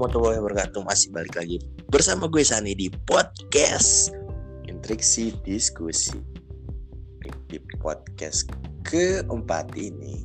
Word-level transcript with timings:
warahmatullahi 0.00 0.40
wabarakatuh 0.40 0.80
Masih 0.88 1.12
balik 1.12 1.36
lagi 1.36 1.60
bersama 1.92 2.24
gue 2.24 2.40
Sani 2.40 2.72
di 2.72 2.88
podcast 3.04 4.16
Intriksi 4.64 5.36
Diskusi. 5.44 6.16
Di 7.20 7.60
podcast 7.76 8.48
keempat 8.80 9.76
ini 9.76 10.24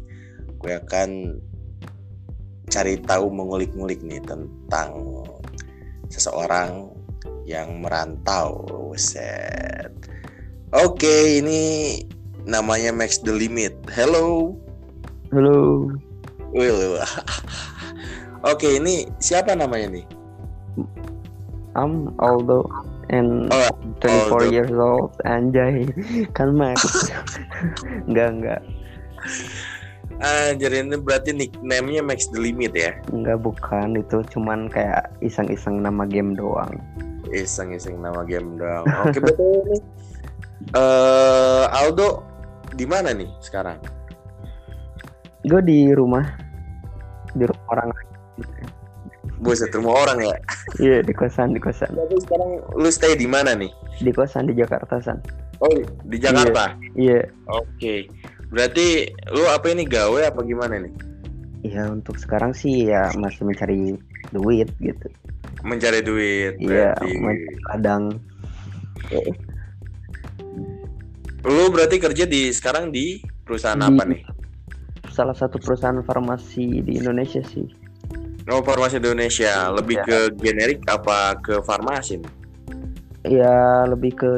Gue 0.64 0.80
akan 0.80 1.36
cari 2.72 2.96
tahu 3.04 3.28
mengulik-ngulik 3.28 4.00
nih 4.00 4.24
tentang 4.24 4.96
seseorang 6.08 6.96
yang 7.44 7.84
merantau 7.84 8.64
Set. 8.96 9.92
Oke 10.72 11.44
ini 11.44 12.00
namanya 12.48 12.96
Max 12.96 13.20
the 13.20 13.36
Limit. 13.36 13.76
Hello. 13.92 14.56
Halo, 15.36 15.92
Will 16.56 16.96
Oke 18.46 18.78
ini 18.78 19.10
siapa 19.18 19.58
namanya 19.58 19.90
nih 19.90 20.06
I'm 21.76 22.14
Aldo 22.24 22.64
and 23.12 23.52
Oh, 23.52 23.70
24 24.00 24.08
Aldo. 24.32 24.48
years 24.48 24.72
old. 24.74 25.12
Anjay, 25.28 25.86
kan 26.32 26.56
Max. 26.56 26.80
enggak, 28.08 28.30
enggak. 28.40 28.62
Anjir 30.16 30.72
ini 30.72 30.96
berarti 30.96 31.36
nickname-nya 31.36 32.00
Max 32.00 32.32
the 32.32 32.40
Limit 32.40 32.72
ya 32.72 32.96
Enggak 33.12 33.44
bukan 33.44 34.00
itu 34.00 34.24
cuman 34.32 34.72
kayak 34.72 35.12
iseng-iseng 35.20 35.84
nama 35.84 36.08
game 36.08 36.32
doang. 36.32 36.72
Iseng-iseng 37.28 38.00
nama 38.00 38.24
game 38.24 38.56
doang 38.56 38.86
Oke 39.04 39.20
betul 39.20 39.66
nih 39.68 39.82
eh 40.72 41.66
Aldo 41.68 42.24
di 42.72 42.86
mana 42.88 43.12
nih 43.12 43.28
sekarang? 43.44 43.76
Gue 45.44 45.60
di 45.60 45.92
rumah 45.92 46.24
di 47.36 47.44
rumah 47.44 47.66
orang 47.76 47.90
Buset 49.38 49.72
rumah 49.72 50.04
orang 50.04 50.20
ya 50.24 50.38
Iya 50.78 50.98
di 51.02 51.12
kosan 51.12 51.52
di 51.52 51.60
kosan 51.60 51.92
Tapi 51.92 52.16
sekarang 52.24 52.50
lu 52.74 52.88
stay 52.88 53.14
di 53.14 53.26
mana 53.26 53.52
nih? 53.52 53.72
di 53.96 54.12
kosan 54.12 54.48
di 54.48 54.54
Jakarta 54.54 55.00
san. 55.00 55.20
Oh 55.60 55.72
di 56.04 56.18
Jakarta 56.18 56.76
Iya, 56.94 57.24
Oke 57.48 58.08
Berarti 58.48 59.04
lu 59.30 59.44
apa 59.46 59.68
ini 59.70 59.84
gawe 59.84 60.28
apa 60.28 60.40
gimana 60.42 60.80
nih? 60.80 60.94
iya 61.64 61.90
untuk 61.90 62.16
sekarang 62.16 62.54
sih 62.54 62.86
ya 62.86 63.10
masih 63.18 63.42
mencari 63.42 63.98
duit 64.30 64.70
gitu. 64.78 65.08
Mencari 65.66 66.00
duit 66.00 66.54
Iya, 66.62 66.94
berarti 66.94 67.10
mencari 67.18 67.58
ladang. 67.66 68.04
Lu 71.42 71.70
berarti 71.70 71.98
kerja 71.98 72.26
di 72.26 72.50
sekarang 72.50 72.90
di 72.90 73.18
perusahaan 73.42 73.78
Di- 73.78 73.86
apa 73.88 74.04
nih? 74.06 74.22
Salah 75.10 75.34
satu 75.34 75.58
perusahaan 75.58 75.98
farmasi 76.02 76.82
di 76.82 76.98
Indonesia 76.98 77.42
sih. 77.42 77.66
Oh 78.46 78.62
farmasi 78.62 79.02
Indonesia 79.02 79.74
Lebih 79.74 79.98
Iya. 80.02 80.06
ke 80.06 80.18
generik 80.38 80.80
apa 80.86 81.34
ke 81.42 81.62
farmasi? 81.66 82.22
Ya 83.26 83.90
lebih 83.90 84.14
ke 84.22 84.30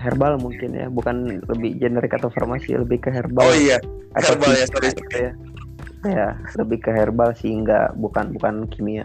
herbal 0.00 0.40
mungkin 0.40 0.72
ya, 0.72 0.88
bukan 0.88 1.44
lebih 1.44 1.76
generik 1.76 2.16
atau 2.16 2.32
farmasi, 2.32 2.72
lebih 2.72 3.04
ke 3.04 3.12
herbal. 3.12 3.44
Oh 3.44 3.52
iya 3.52 3.76
herbal 4.16 4.56
ya, 4.56 4.64
sorry, 4.64 4.96
gitu 4.96 5.16
ya. 5.20 5.32
Ya, 6.08 6.28
lebih 6.56 6.80
ke 6.80 6.88
herbal 6.88 7.36
sih 7.36 7.52
enggak 7.52 7.92
bukan 8.00 8.32
bukan 8.32 8.64
kimia. 8.72 9.04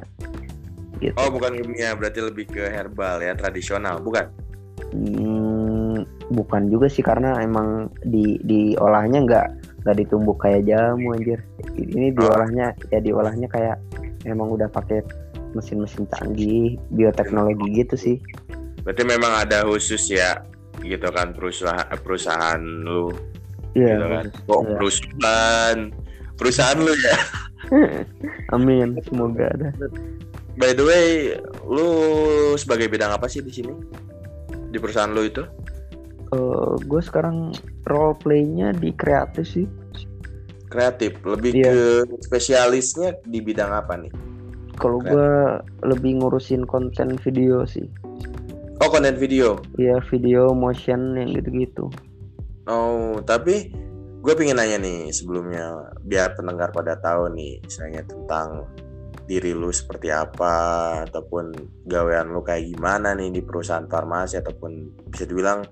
Gitu. 1.04 1.12
Oh 1.20 1.28
bukan 1.28 1.52
kimia 1.60 1.92
berarti 2.00 2.24
lebih 2.24 2.48
ke 2.48 2.64
herbal 2.72 3.20
ya 3.20 3.36
tradisional 3.36 4.00
bukan? 4.00 4.32
Hmm, 4.96 6.08
bukan 6.32 6.72
juga 6.72 6.88
sih 6.88 7.04
karena 7.04 7.36
emang 7.44 7.92
di 8.08 8.40
diolahnya 8.40 9.20
enggak 9.20 9.48
enggak 9.84 9.96
ditumbuk 10.00 10.40
kayak 10.40 10.64
jamu 10.64 11.12
anjir. 11.12 11.44
Ini 11.76 12.16
diolahnya 12.16 12.72
ya 12.88 13.00
diolahnya 13.04 13.52
kayak 13.52 13.76
emang 14.26 14.52
udah 14.54 14.68
pakai 14.70 15.06
mesin-mesin 15.56 16.10
canggih, 16.12 16.76
bioteknologi 16.92 17.86
gitu 17.86 17.96
sih. 17.96 18.18
Berarti 18.84 19.04
memang 19.08 19.34
ada 19.48 19.64
khusus 19.66 20.12
ya 20.12 20.44
gitu 20.84 21.08
kan 21.10 21.32
perusahaan 21.34 21.88
perusahaan 22.04 22.62
lu 22.62 23.10
Iya. 23.74 23.96
gitu 23.96 24.06
kan. 24.12 24.26
Kok 24.46 24.62
Iya. 24.62 24.76
perusahaan 24.78 25.78
perusahaan 26.36 26.80
lu 26.80 26.94
ya. 26.94 27.18
Amin, 28.56 29.00
semoga 29.08 29.50
ada. 29.56 29.74
By 30.56 30.72
the 30.72 30.86
way, 30.86 31.08
lu 31.68 31.88
sebagai 32.56 32.88
bidang 32.88 33.12
apa 33.12 33.28
sih 33.28 33.42
di 33.42 33.52
sini? 33.52 33.74
Di 34.72 34.78
perusahaan 34.78 35.12
lu 35.12 35.24
itu? 35.24 35.44
gue 36.84 37.00
sekarang 37.00 37.56
role 37.88 38.12
playnya 38.20 38.76
di 38.76 38.92
kreatif 38.92 39.48
sih. 39.48 39.64
Kreatif, 40.70 41.22
lebih 41.24 41.52
Iya. 41.56 41.72
ke 41.72 41.80
spesialisnya 42.26 43.22
di 43.26 43.40
bidang 43.40 43.72
apa 43.72 43.96
nih? 43.96 44.14
Kalau 44.76 45.00
gue 45.00 45.32
lebih 45.88 46.20
ngurusin 46.20 46.68
konten 46.68 47.16
video 47.24 47.64
sih. 47.64 47.88
Oh, 48.84 48.92
konten 48.92 49.16
video. 49.16 49.64
Ya 49.80 50.04
video 50.12 50.52
motion 50.52 51.16
yang 51.16 51.32
gitu-gitu. 51.32 51.88
Oh, 52.68 53.24
tapi 53.24 53.72
gue 54.20 54.34
pengen 54.34 54.58
nanya 54.58 54.82
nih 54.82 55.14
sebelumnya 55.14 55.94
biar 56.02 56.34
pendengar 56.34 56.74
pada 56.74 56.98
tahu 56.98 57.30
nih 57.32 57.62
misalnya 57.62 58.02
tentang 58.10 58.66
diri 59.30 59.54
lu 59.54 59.70
seperti 59.70 60.10
apa 60.10 60.54
ataupun 61.06 61.54
gawean 61.86 62.34
lu 62.34 62.42
kayak 62.42 62.74
gimana 62.74 63.14
nih 63.14 63.34
di 63.34 63.42
perusahaan 63.42 63.86
farmasi 63.86 64.42
ataupun 64.42 64.90
bisa 65.10 65.30
dibilang 65.30 65.66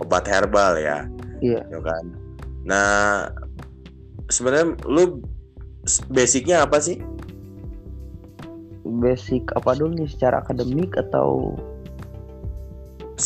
obat 0.00 0.24
herbal 0.26 0.78
ya. 0.80 1.06
Iya. 1.42 1.60
Ya 1.66 1.80
kan. 1.82 2.04
Nah, 2.64 3.26
sebenarnya 4.30 4.78
lu 4.86 5.20
basicnya 6.08 6.62
apa 6.64 6.78
sih? 6.78 7.02
Basic 8.86 9.44
apa 9.58 9.76
dulu 9.76 9.92
nih 10.00 10.08
secara 10.08 10.40
akademik 10.40 10.96
atau 10.96 11.54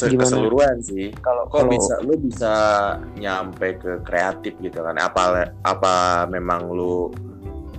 Gimana? 0.03 0.27
Keseluruhan 0.27 0.77
sih. 0.83 1.15
kalau 1.23 1.47
Kok 1.47 1.55
kalau 1.55 1.71
bisa 1.71 1.95
lu 2.03 2.19
bisa 2.19 2.55
nyampe 3.15 3.79
ke 3.79 4.03
kreatif 4.03 4.59
gitu 4.59 4.83
kan? 4.83 4.99
Apa 4.99 5.55
apa 5.63 6.27
memang 6.27 6.67
lu 6.75 7.15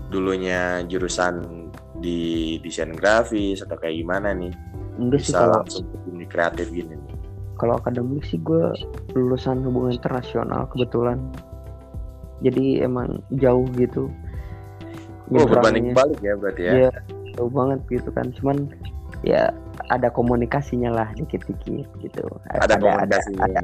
dulunya 0.08 0.80
jurusan 0.88 1.44
di 2.00 2.56
desain 2.64 2.96
grafis 2.96 3.60
atau 3.60 3.76
kayak 3.76 4.00
gimana 4.00 4.32
nih? 4.32 4.54
enggak 4.96 5.22
sih 5.28 5.34
Bisa 5.34 5.36
kalau 5.36 5.60
langsung 5.60 5.84
ke 5.92 5.98
dunia 6.08 6.28
kreatif 6.32 6.68
gini 6.72 6.96
nih. 6.96 7.16
kalau 7.56 7.80
akademik 7.80 8.24
sih 8.28 8.40
gue 8.44 8.64
lulusan 9.16 9.64
hubungan 9.64 9.96
internasional 9.96 10.68
kebetulan. 10.72 11.20
Jadi 12.46 12.86
emang 12.86 13.26
jauh 13.42 13.66
gitu. 13.74 14.14
Oh, 15.34 15.50
berbanding 15.50 15.98
balik 15.98 16.22
ya 16.22 16.38
berarti 16.38 16.62
ya. 16.70 16.74
Iya, 16.78 16.92
jauh 17.34 17.50
banget 17.50 17.82
gitu 17.90 18.10
kan. 18.14 18.30
Cuman 18.38 18.70
ya 19.26 19.50
ada 19.90 20.14
komunikasinya 20.14 20.94
lah 20.94 21.08
dikit-dikit 21.18 21.90
gitu. 22.06 22.24
Ada 22.54 22.78
komunikasi. 22.78 23.34
ada 23.42 23.62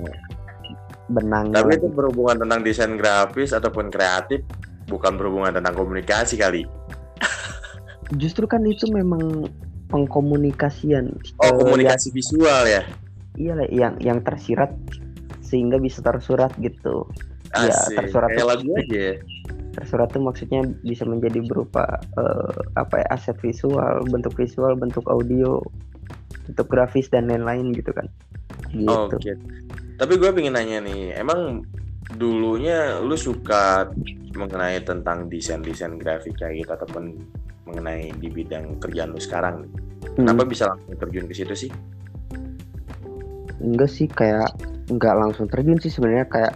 benangnya. 1.13 1.61
Tapi 1.61 1.69
lah 1.69 1.77
itu 1.77 1.89
berhubungan 1.93 2.37
tentang 2.41 2.59
desain 2.65 2.93
grafis 2.97 3.53
ataupun 3.53 3.93
kreatif 3.93 4.41
bukan 4.89 5.15
berhubungan 5.15 5.53
tentang 5.53 5.77
komunikasi 5.77 6.35
kali. 6.41 6.65
Justru 8.19 8.43
kan 8.49 8.65
itu 8.67 8.89
memang 8.91 9.47
pengkomunikasian. 9.87 11.15
Oh, 11.39 11.47
Eh, 11.47 11.53
komunikasi 11.55 12.11
visual 12.11 12.67
ya. 12.67 12.83
Iya 13.39 13.53
lah, 13.55 13.67
yang 13.71 13.93
yang 14.03 14.19
tersirat 14.23 14.75
sehingga 15.39 15.79
bisa 15.79 16.03
tersurat 16.03 16.51
gitu. 16.59 17.07
Iya, 17.51 17.71
Asik. 17.75 17.97
tersurat 17.99 18.29
Kayak 18.31 18.47
lagu 18.47 18.69
aja. 18.79 18.87
ya. 18.87 19.13
Tersurat 19.71 20.07
tuh 20.11 20.23
maksudnya 20.23 20.61
bisa 20.83 21.03
menjadi 21.03 21.39
berupa 21.43 21.83
eh, 22.15 22.59
apa 22.75 23.03
ya 23.03 23.07
aset 23.11 23.37
visual, 23.39 24.03
bentuk 24.07 24.35
visual, 24.35 24.75
bentuk 24.75 25.03
audio, 25.07 25.59
bentuk 26.47 26.67
grafis 26.67 27.07
dan 27.07 27.27
lain-lain 27.27 27.71
gitu 27.75 27.91
kan. 27.91 28.07
Gitu. 28.71 28.87
Oke. 28.87 29.35
Tapi 29.99 30.13
gue 30.17 30.29
pengen 30.31 30.55
nanya 30.55 30.79
nih, 30.81 31.15
emang 31.19 31.63
dulunya 32.15 32.99
lu 32.99 33.15
suka 33.15 33.91
mengenai 34.35 34.79
tentang 34.83 35.27
desain-desain 35.27 35.95
grafik 35.99 36.39
kayak 36.39 36.63
gitu 36.63 36.71
ataupun 36.75 37.19
mengenai 37.67 38.11
di 38.19 38.27
bidang 38.27 38.79
kerjaan 38.79 39.11
lu 39.11 39.19
sekarang? 39.19 39.67
Hmm, 40.17 40.27
Kenapa 40.27 40.43
bisa 40.43 40.67
langsung 40.71 40.95
terjun 40.99 41.27
ke 41.27 41.35
situ 41.35 41.55
sih? 41.67 41.71
enggak 43.61 43.89
sih 43.93 44.09
kayak 44.09 44.49
enggak 44.89 45.13
langsung 45.13 45.45
terjun 45.45 45.77
sih 45.77 45.93
sebenarnya 45.93 46.25
kayak 46.27 46.53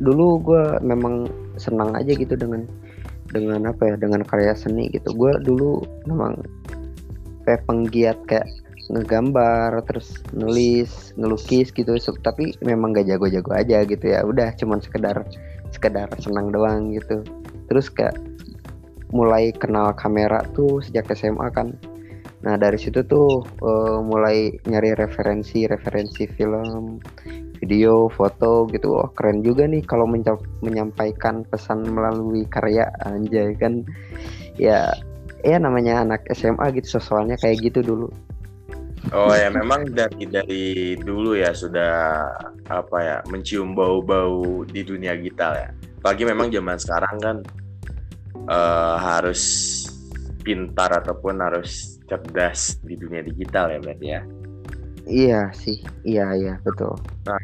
dulu 0.00 0.40
gue 0.44 0.64
memang 0.84 1.28
senang 1.56 1.96
aja 1.96 2.12
gitu 2.12 2.36
dengan 2.36 2.68
dengan 3.32 3.68
apa 3.68 3.92
ya 3.92 3.94
dengan 3.98 4.22
karya 4.22 4.54
seni 4.54 4.92
gitu. 4.92 5.12
Gue 5.16 5.34
dulu 5.42 5.82
memang 6.06 6.40
kayak 7.48 7.64
penggiat 7.66 8.18
kayak 8.28 8.46
ngegambar 8.86 9.82
terus 9.88 10.22
nulis 10.36 11.12
ngelukis 11.18 11.74
gitu. 11.74 11.96
Tapi 12.22 12.54
memang 12.62 12.94
gak 12.94 13.10
jago-jago 13.10 13.50
aja 13.56 13.82
gitu 13.82 14.04
ya. 14.04 14.22
Udah 14.22 14.54
cuman 14.54 14.78
sekedar 14.78 15.26
sekedar 15.74 16.08
senang 16.22 16.54
doang 16.54 16.94
gitu. 16.94 17.24
Terus 17.66 17.90
kayak 17.90 18.14
mulai 19.14 19.54
kenal 19.54 19.94
kamera 19.94 20.42
tuh 20.54 20.82
sejak 20.82 21.10
SMA 21.14 21.50
kan. 21.54 21.74
Nah 22.46 22.54
dari 22.54 22.78
situ 22.78 23.02
tuh 23.06 23.42
eh, 23.42 23.98
mulai 24.02 24.54
nyari 24.70 24.94
referensi 24.94 25.66
referensi 25.66 26.30
film, 26.30 27.02
video, 27.66 28.06
foto 28.14 28.70
gitu. 28.70 28.94
Oh 29.02 29.10
keren 29.10 29.42
juga 29.42 29.66
nih 29.66 29.82
kalau 29.82 30.06
menyampaikan 30.62 31.42
pesan 31.50 31.82
melalui 31.90 32.46
karya 32.46 32.86
anjay 33.02 33.52
kan. 33.58 33.82
Ya 34.56 34.94
ya 35.44 35.58
namanya 35.58 36.06
anak 36.06 36.24
SMA 36.32 36.72
gitu 36.78 36.96
soalnya 37.02 37.36
kayak 37.38 37.60
gitu 37.70 37.84
dulu 37.84 38.08
Oh 39.14 39.30
ya 39.30 39.46
memang 39.54 39.86
dari 39.94 40.26
dari 40.26 40.64
dulu 40.98 41.38
ya 41.38 41.54
sudah 41.54 42.26
apa 42.66 42.98
ya 42.98 43.16
mencium 43.30 43.70
bau-bau 43.70 44.66
di 44.66 44.82
dunia 44.82 45.14
digital 45.14 45.52
ya. 45.54 45.68
Pagi 46.02 46.26
memang 46.26 46.50
zaman 46.50 46.74
sekarang 46.74 47.16
kan 47.22 47.36
uh, 48.50 48.98
harus 48.98 49.42
pintar 50.42 50.90
ataupun 50.90 51.38
harus 51.38 52.02
cerdas 52.10 52.82
di 52.82 52.98
dunia 52.98 53.22
digital 53.22 53.70
ya 53.70 53.78
berarti 53.78 54.06
ya. 54.10 54.22
Iya 55.06 55.54
sih, 55.54 55.78
iya 56.02 56.34
iya 56.34 56.54
betul. 56.66 56.98
Nah, 57.30 57.38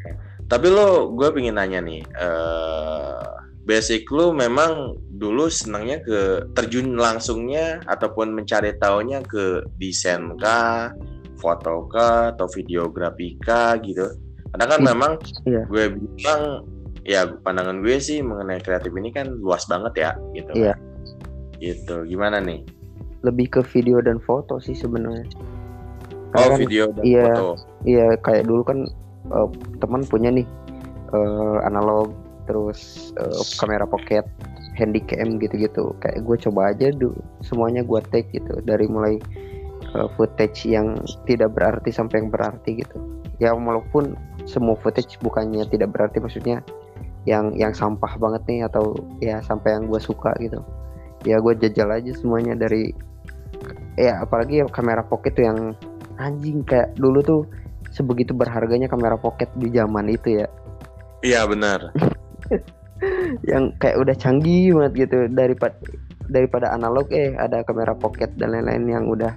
tapi 0.51 0.67
lo 0.67 1.15
gue 1.15 1.31
pengen 1.31 1.57
nanya 1.57 1.79
nih, 1.79 2.03
uh, 2.19 3.23
basic 3.63 4.11
lo 4.11 4.35
memang 4.35 4.99
dulu 5.15 5.47
senangnya 5.47 6.03
ke 6.03 6.51
terjun 6.59 6.99
langsungnya 6.99 7.79
ataupun 7.87 8.35
mencari 8.35 8.75
taunya 8.83 9.23
ke 9.23 9.63
desain 9.79 10.35
kah, 10.43 10.91
foto 11.39 11.87
kah, 11.87 12.35
atau 12.35 12.51
videografi 12.51 13.39
kah 13.39 13.79
gitu? 13.79 14.11
Karena 14.53 14.67
kan 14.67 14.81
iya. 14.83 14.87
memang 14.91 15.13
iya. 15.47 15.63
gue 15.71 15.85
bilang 15.95 16.43
ya 17.07 17.27
pandangan 17.47 17.83
gue 17.83 17.97
sih 18.03 18.21
mengenai 18.23 18.59
kreatif 18.59 18.91
ini 18.95 19.15
kan 19.15 19.31
luas 19.39 19.65
banget 19.71 19.95
ya 19.97 20.11
gitu. 20.35 20.53
Iya. 20.59 20.75
Gitu. 21.63 22.11
Gimana 22.11 22.43
nih? 22.43 22.67
Lebih 23.23 23.47
ke 23.55 23.61
video 23.71 24.03
dan 24.03 24.19
foto 24.19 24.59
sih 24.59 24.75
sebenarnya. 24.75 25.31
Oh, 26.33 26.57
kan, 26.57 26.59
video 26.61 26.89
dan 26.97 27.03
iya, 27.05 27.29
foto. 27.37 27.61
Iya, 27.85 28.07
kayak 28.25 28.45
dulu 28.49 28.63
kan 28.65 28.79
uh, 29.29 29.49
teman 29.85 30.03
punya 30.09 30.33
nih 30.33 30.49
uh, 31.13 31.61
analog 31.69 32.17
terus 32.49 33.13
uh, 33.21 33.45
kamera 33.61 33.85
pocket 33.85 34.25
handycam 34.81 35.37
gitu-gitu. 35.37 35.93
Kayak 36.01 36.25
gue 36.25 36.37
coba 36.49 36.73
aja 36.73 36.89
dulu 36.89 37.21
semuanya 37.45 37.85
gue 37.85 38.01
take 38.09 38.33
gitu. 38.33 38.65
Dari 38.65 38.89
mulai 38.89 39.21
uh, 39.93 40.09
footage 40.17 40.65
yang 40.65 40.97
tidak 41.29 41.53
berarti 41.53 41.93
sampai 41.93 42.25
yang 42.25 42.33
berarti 42.33 42.81
gitu. 42.81 42.97
Ya 43.37 43.53
walaupun 43.53 44.17
semua 44.49 44.79
footage 44.81 45.21
bukannya 45.21 45.69
tidak 45.69 45.93
berarti 45.93 46.17
maksudnya 46.17 46.65
yang 47.29 47.55
yang 47.55 47.71
sampah 47.71 48.19
banget 48.19 48.43
nih 48.49 48.61
atau 48.67 48.97
ya 49.23 49.39
sampai 49.45 49.77
yang 49.77 49.85
gue 49.87 50.01
suka 50.01 50.33
gitu. 50.41 50.65
Ya 51.29 51.39
gue 51.39 51.55
jajal 51.61 51.93
aja 51.93 52.11
semuanya 52.17 52.57
dari 52.57 52.91
ya 54.01 54.25
apalagi 54.25 54.65
kamera 54.73 55.05
pocket 55.05 55.37
tuh 55.37 55.45
yang 55.45 55.59
anjing 56.23 56.63
kayak 56.63 56.95
dulu 56.95 57.19
tuh 57.23 57.43
sebegitu 57.91 58.33
berharganya 58.33 58.87
kamera 58.87 59.19
pocket 59.19 59.51
di 59.59 59.69
zaman 59.75 60.09
itu 60.09 60.43
ya. 60.43 60.47
Iya 61.23 61.45
benar. 61.51 61.93
Yang 63.51 63.65
kayak 63.83 63.97
udah 63.99 64.15
canggih 64.15 64.79
banget 64.79 64.93
gitu 65.07 65.19
daripada 65.35 65.77
daripada 66.31 66.71
analog 66.73 67.11
eh 67.11 67.35
ada 67.35 67.67
kamera 67.67 67.93
pocket 67.99 68.31
dan 68.39 68.55
lain-lain 68.55 68.87
yang 68.89 69.05
udah 69.11 69.35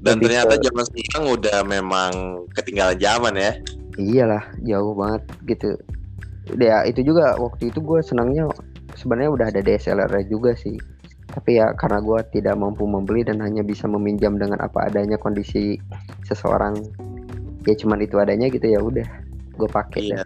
dan 0.00 0.16
ternyata 0.16 0.56
ke... 0.56 0.64
zaman 0.64 0.84
sekarang 0.88 1.24
udah 1.36 1.58
memang 1.66 2.12
ketinggalan 2.56 2.96
zaman 2.96 3.34
ya. 3.36 3.52
Iyalah 4.00 4.44
jauh 4.64 4.94
banget 4.96 5.22
gitu. 5.44 5.70
Ya 6.56 6.86
itu 6.88 7.04
juga 7.04 7.36
waktu 7.36 7.68
itu 7.68 7.84
gue 7.84 8.00
senangnya 8.00 8.48
sebenarnya 8.96 9.30
udah 9.30 9.46
ada 9.52 9.60
DSLR 9.60 10.12
juga 10.30 10.56
sih 10.56 10.80
tapi 11.30 11.62
ya 11.62 11.72
karena 11.78 12.02
gue 12.02 12.20
tidak 12.34 12.58
mampu 12.58 12.84
membeli 12.84 13.22
dan 13.22 13.38
hanya 13.38 13.62
bisa 13.62 13.86
meminjam 13.86 14.36
dengan 14.36 14.58
apa 14.58 14.90
adanya 14.90 15.14
kondisi 15.16 15.78
seseorang 16.26 16.74
ya 17.64 17.74
cuman 17.78 18.02
itu 18.02 18.18
adanya 18.18 18.50
gitu 18.50 18.66
ya 18.66 18.80
udah 18.82 19.06
gue 19.56 19.68
pakai 19.70 20.02
iya. 20.14 20.22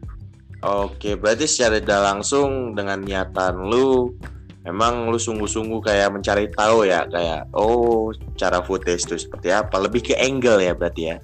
Oke, 0.65 1.13
berarti 1.21 1.45
secara 1.45 1.77
tidak 1.77 2.01
langsung 2.01 2.73
dengan 2.73 3.05
niatan 3.05 3.69
lu 3.69 4.17
memang 4.65 5.13
lu 5.13 5.21
sungguh-sungguh 5.21 5.85
kayak 5.85 6.09
mencari 6.09 6.49
tahu 6.57 6.89
ya 6.89 7.05
kayak 7.05 7.53
oh 7.53 8.09
cara 8.41 8.65
footage 8.65 9.05
itu 9.05 9.29
seperti 9.29 9.53
apa? 9.53 9.77
Lebih 9.77 10.01
ke 10.01 10.15
angle 10.17 10.65
ya 10.65 10.73
berarti 10.73 11.03
ya? 11.13 11.17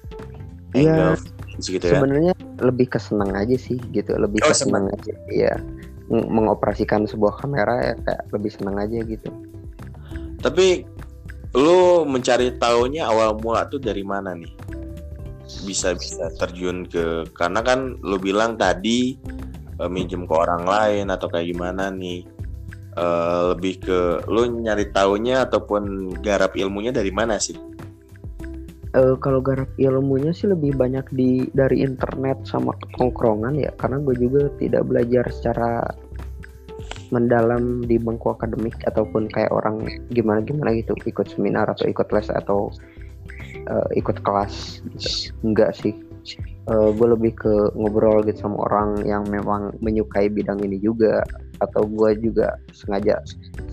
Iya. 0.77 1.17
Gitu 1.57 1.81
ya? 1.81 1.97
Sebenarnya 1.97 2.37
lebih 2.61 2.93
kesenang 2.93 3.33
aja 3.33 3.57
sih 3.57 3.81
gitu. 3.97 4.13
Lebih 4.13 4.45
oh, 4.45 4.53
kesenang 4.53 4.93
aja 4.93 5.13
ya 5.33 5.57
mengoperasikan 6.13 7.09
sebuah 7.09 7.41
kamera 7.41 7.81
ya 7.81 7.95
kayak 8.05 8.23
lebih 8.37 8.51
senang 8.53 8.77
aja 8.77 8.99
gitu 9.09 9.31
tapi 10.41 10.85
lu 11.57 12.07
mencari 12.07 12.55
tahunya 12.57 13.05
awal 13.05 13.37
mula 13.39 13.67
tuh 13.67 13.83
dari 13.83 14.01
mana 14.07 14.33
nih? 14.33 14.53
Bisa 15.67 15.93
bisa 15.99 16.31
terjun 16.39 16.87
ke 16.87 17.27
karena 17.35 17.61
kan 17.61 17.99
lu 18.01 18.17
bilang 18.17 18.55
tadi 18.55 19.19
uh, 19.83 19.91
minjem 19.91 20.25
ke 20.25 20.35
orang 20.35 20.63
lain 20.65 21.07
atau 21.11 21.27
kayak 21.27 21.51
gimana 21.51 21.91
nih. 21.91 22.25
Uh, 22.91 23.55
lebih 23.55 23.79
ke 23.87 23.99
lu 24.27 24.51
nyari 24.51 24.91
taunya 24.91 25.47
ataupun 25.47 26.11
garap 26.27 26.59
ilmunya 26.59 26.91
dari 26.91 27.15
mana 27.15 27.39
sih? 27.39 27.55
Uh, 28.91 29.15
kalau 29.23 29.39
garap 29.39 29.71
ilmunya 29.79 30.35
sih 30.35 30.51
lebih 30.51 30.75
banyak 30.75 31.07
di 31.15 31.47
dari 31.55 31.87
internet 31.87 32.43
sama 32.43 32.75
tongkrongan 32.99 33.55
ya. 33.63 33.71
Karena 33.79 34.03
gue 34.03 34.19
juga 34.19 34.51
tidak 34.59 34.91
belajar 34.91 35.23
secara 35.31 35.87
mendalam 37.11 37.83
di 37.85 37.99
bangku 37.99 38.35
akademik 38.35 38.79
ataupun 38.87 39.27
kayak 39.31 39.51
orang 39.51 39.83
gimana 40.15 40.41
gimana 40.43 40.71
gitu 40.75 40.95
ikut 41.07 41.27
seminar 41.31 41.67
atau 41.67 41.91
ikut 41.91 42.07
les 42.15 42.29
atau 42.31 42.71
uh, 43.67 43.89
ikut 43.95 44.23
kelas 44.23 44.85
gitu. 44.95 45.35
enggak 45.43 45.75
sih. 45.75 45.95
Uh, 46.71 46.93
gue 46.95 47.09
lebih 47.17 47.33
ke 47.35 47.55
ngobrol 47.75 48.23
gitu 48.23 48.47
sama 48.47 48.69
orang 48.71 49.03
yang 49.03 49.25
memang 49.27 49.75
menyukai 49.81 50.31
bidang 50.31 50.61
ini 50.63 50.79
juga 50.79 51.25
atau 51.59 51.83
gue 51.89 52.15
juga 52.21 52.55
sengaja 52.71 53.19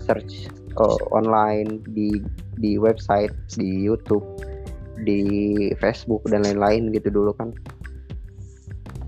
search 0.07 0.49
uh, 0.79 0.97
online 1.13 1.83
di 1.93 2.17
di 2.57 2.79
website 2.79 3.35
di 3.53 3.85
YouTube 3.85 4.25
di 5.05 5.21
Facebook 5.77 6.25
dan 6.25 6.47
lain-lain 6.47 6.89
gitu 6.95 7.13
dulu 7.13 7.35
kan. 7.37 7.53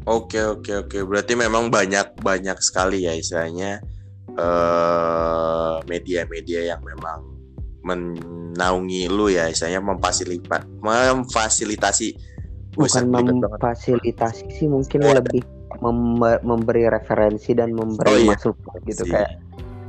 Oke 0.06 0.42
oke 0.42 0.86
oke. 0.86 0.98
Berarti 1.06 1.34
memang 1.34 1.74
banyak 1.74 2.20
banyak 2.22 2.58
sekali 2.62 3.06
ya 3.10 3.14
istilahnya 3.14 3.82
media-media 5.88 6.60
uh, 6.64 6.68
yang 6.76 6.82
memang 6.84 7.20
menaungi 7.84 9.08
lu 9.08 9.32
ya 9.32 9.48
istilahnya 9.48 9.82
memfasilitasi. 9.84 10.68
Memfasilitasi 10.80 12.08
bukan 12.78 13.04
memfasilitasi 13.12 14.46
sih 14.56 14.68
mungkin 14.70 15.04
oh, 15.04 15.16
lebih 15.18 15.42
mem 15.84 16.22
memberi 16.44 16.88
referensi 16.88 17.52
dan 17.56 17.74
memberi 17.76 18.10
oh, 18.10 18.18
iya. 18.20 18.30
masukan 18.36 18.80
gitu 18.88 19.04
si. 19.08 19.12
kayak 19.12 19.32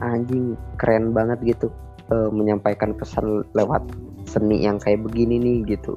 anjing 0.00 0.56
keren 0.80 1.12
banget 1.12 1.38
gitu. 1.44 1.68
Uh, 2.10 2.26
menyampaikan 2.34 2.90
pesan 2.98 3.46
lewat 3.54 3.86
seni 4.26 4.66
yang 4.66 4.82
kayak 4.82 5.06
begini 5.06 5.38
nih 5.38 5.78
gitu. 5.78 5.94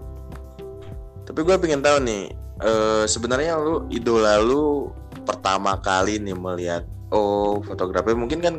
Tapi 1.25 1.39
gue 1.41 1.55
pengen 1.57 1.81
tahu 1.81 2.05
nih 2.05 2.29
uh, 2.61 3.03
sebenarnya 3.09 3.57
lu 3.57 3.89
idola 3.89 4.37
lu 4.37 4.93
pertama 5.25 5.73
kali 5.81 6.21
nih 6.21 6.37
melihat 6.37 6.83
oh 7.13 7.61
fotografi 7.61 8.17
mungkin 8.17 8.41
kan 8.41 8.55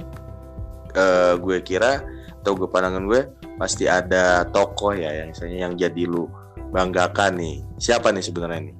uh, 0.94 1.34
gue 1.36 1.60
kira 1.60 2.00
atau 2.40 2.54
gue 2.54 2.68
pandangan 2.70 3.04
gue 3.08 3.26
pasti 3.58 3.88
ada 3.88 4.46
tokoh 4.48 4.94
ya 4.94 5.10
yang 5.24 5.34
misalnya 5.34 5.58
yang 5.68 5.74
jadi 5.74 6.02
lu 6.06 6.30
banggakan 6.74 7.38
nih. 7.38 7.56
Siapa 7.78 8.10
nih 8.10 8.24
sebenarnya 8.24 8.70
nih? 8.70 8.76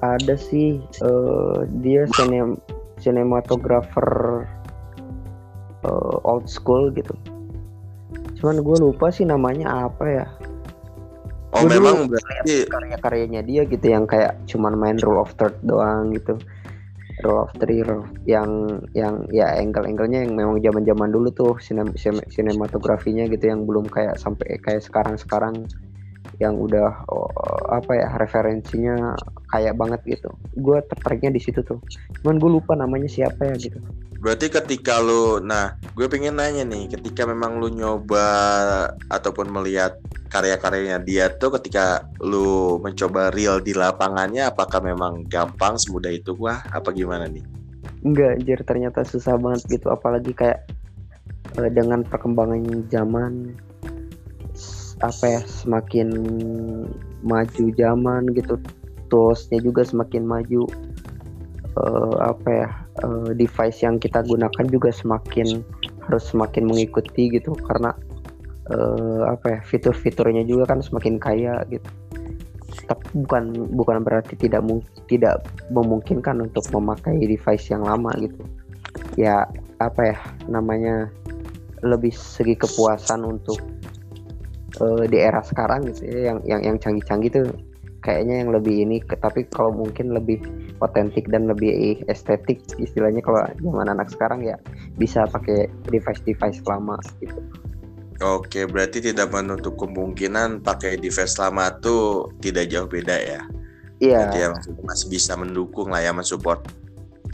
Ada 0.00 0.34
sih 0.38 0.78
uh, 1.02 1.66
dia 1.82 2.06
sinem 2.14 2.56
sinematografer 3.02 4.08
uh, 5.84 6.16
old 6.22 6.46
school 6.46 6.88
gitu. 6.94 7.12
Cuman 8.38 8.62
gue 8.62 8.76
lupa 8.78 9.10
sih 9.10 9.26
namanya 9.26 9.90
apa 9.90 10.04
ya. 10.06 10.26
Oh 11.56 11.64
gua 11.64 11.72
memang 11.72 11.96
berarti 12.12 12.68
karya-karyanya 12.68 13.40
dia 13.40 13.64
gitu 13.64 13.86
yang 13.88 14.04
kayak 14.04 14.36
cuman 14.44 14.76
main 14.76 15.00
rule 15.00 15.24
of 15.24 15.32
third 15.40 15.56
doang 15.64 16.12
gitu 16.12 16.36
roll 17.26 17.44
of 17.44 17.52
roll 17.58 18.06
yang 18.24 18.80
yang 18.94 19.26
ya 19.34 19.52
angle-angle-nya 19.58 20.24
yang 20.24 20.32
memang 20.38 20.62
zaman-zaman 20.62 21.10
dulu 21.10 21.28
tuh 21.34 21.52
sinem, 21.58 21.92
sinematografinya 22.30 23.26
gitu 23.26 23.50
yang 23.50 23.66
belum 23.66 23.90
kayak 23.90 24.16
sampai 24.16 24.62
kayak 24.62 24.82
sekarang-sekarang 24.86 25.66
yang 26.42 26.58
udah 26.58 27.06
oh, 27.08 27.30
apa 27.72 27.92
ya 27.96 28.08
referensinya 28.18 29.16
kayak 29.50 29.74
banget 29.78 30.00
gitu. 30.06 30.28
Gue 30.58 30.82
tertariknya 30.86 31.34
di 31.34 31.40
situ 31.40 31.60
tuh. 31.62 31.80
Cuman 32.22 32.36
gue 32.36 32.50
lupa 32.60 32.76
namanya 32.76 33.08
siapa 33.08 33.48
ya 33.48 33.54
gitu. 33.56 33.78
Berarti 34.16 34.48
ketika 34.48 34.98
lu, 34.98 35.38
nah 35.44 35.76
gue 35.92 36.06
pengen 36.08 36.40
nanya 36.40 36.64
nih, 36.64 36.88
ketika 36.88 37.28
memang 37.28 37.60
lu 37.60 37.68
nyoba 37.68 38.26
ataupun 39.12 39.52
melihat 39.52 40.00
karya-karyanya 40.36 40.98
dia 41.00 41.30
tuh 41.32 41.54
ketika 41.58 42.04
lu 42.20 42.76
mencoba 42.82 43.30
real 43.30 43.62
di 43.62 43.72
lapangannya 43.72 44.50
apakah 44.50 44.82
memang 44.82 45.24
gampang 45.30 45.78
semudah 45.78 46.12
itu 46.12 46.34
wah 46.36 46.60
apa 46.74 46.90
gimana 46.90 47.30
nih 47.30 47.42
enggak 48.02 48.38
anjir 48.38 48.60
ternyata 48.66 49.00
susah 49.06 49.38
banget 49.38 49.78
gitu 49.78 49.88
apalagi 49.88 50.34
kayak 50.34 50.66
uh, 51.56 51.70
dengan 51.70 52.02
perkembangan 52.04 52.84
zaman 52.90 53.54
apa 55.04 55.24
ya 55.28 55.40
semakin 55.44 56.08
maju 57.20 57.64
zaman 57.76 58.32
gitu. 58.32 58.56
Toolsnya 59.12 59.60
juga 59.62 59.84
semakin 59.84 60.24
maju. 60.24 60.64
Uh, 61.76 62.16
apa 62.24 62.48
ya 62.48 62.68
uh, 63.04 63.36
device 63.36 63.84
yang 63.84 64.00
kita 64.00 64.24
gunakan 64.24 64.64
juga 64.72 64.88
semakin 64.88 65.60
harus 66.08 66.24
semakin 66.32 66.64
mengikuti 66.64 67.28
gitu. 67.28 67.52
Karena 67.52 67.92
uh, 68.72 69.28
apa 69.28 69.46
ya 69.56 69.60
fitur-fiturnya 69.60 70.48
juga 70.48 70.72
kan 70.72 70.80
semakin 70.80 71.20
kaya 71.20 71.60
gitu. 71.68 71.90
Tapi 72.88 73.04
bukan 73.12 73.72
bukan 73.76 74.00
berarti 74.00 74.40
tidak 74.40 74.64
tidak 75.10 75.44
memungkinkan 75.68 76.40
untuk 76.40 76.64
memakai 76.72 77.20
device 77.20 77.68
yang 77.68 77.84
lama 77.84 78.10
gitu. 78.16 78.40
Ya 79.20 79.44
apa 79.76 80.16
ya 80.16 80.18
namanya 80.48 81.12
lebih 81.84 82.16
segi 82.16 82.56
kepuasan 82.56 83.20
untuk 83.20 83.60
uh, 84.80 85.04
di 85.06 85.18
era 85.20 85.40
sekarang 85.42 85.88
gitu 85.92 86.08
ya 86.08 86.32
yang 86.32 86.38
yang 86.44 86.60
yang 86.62 86.76
canggih-canggih 86.80 87.30
tuh 87.32 87.46
kayaknya 88.04 88.46
yang 88.46 88.50
lebih 88.54 88.86
ini 88.86 89.02
tapi 89.18 89.42
kalau 89.50 89.74
mungkin 89.74 90.14
lebih 90.14 90.38
otentik 90.78 91.26
dan 91.26 91.50
lebih 91.50 92.00
estetik 92.06 92.62
istilahnya 92.78 93.18
kalau 93.24 93.42
zaman 93.58 93.90
anak 93.90 94.06
sekarang 94.12 94.46
ya 94.46 94.54
bisa 94.94 95.26
pakai 95.26 95.66
device-device 95.90 96.62
lama 96.70 96.94
gitu. 97.18 97.40
Oke, 98.16 98.64
berarti 98.64 99.04
tidak 99.04 99.28
menutup 99.28 99.76
kemungkinan 99.76 100.64
pakai 100.64 100.96
device 100.96 101.36
lama 101.36 101.68
tuh 101.84 102.32
tidak 102.40 102.72
jauh 102.72 102.88
beda 102.88 103.12
ya. 103.12 103.40
Iya. 104.00 104.18
Berarti 104.24 104.38
ya 104.40 104.48
masih 104.88 105.06
bisa 105.12 105.36
mendukung 105.36 105.92
lah 105.92 106.00
ya 106.00 106.16
mensupport 106.16 106.64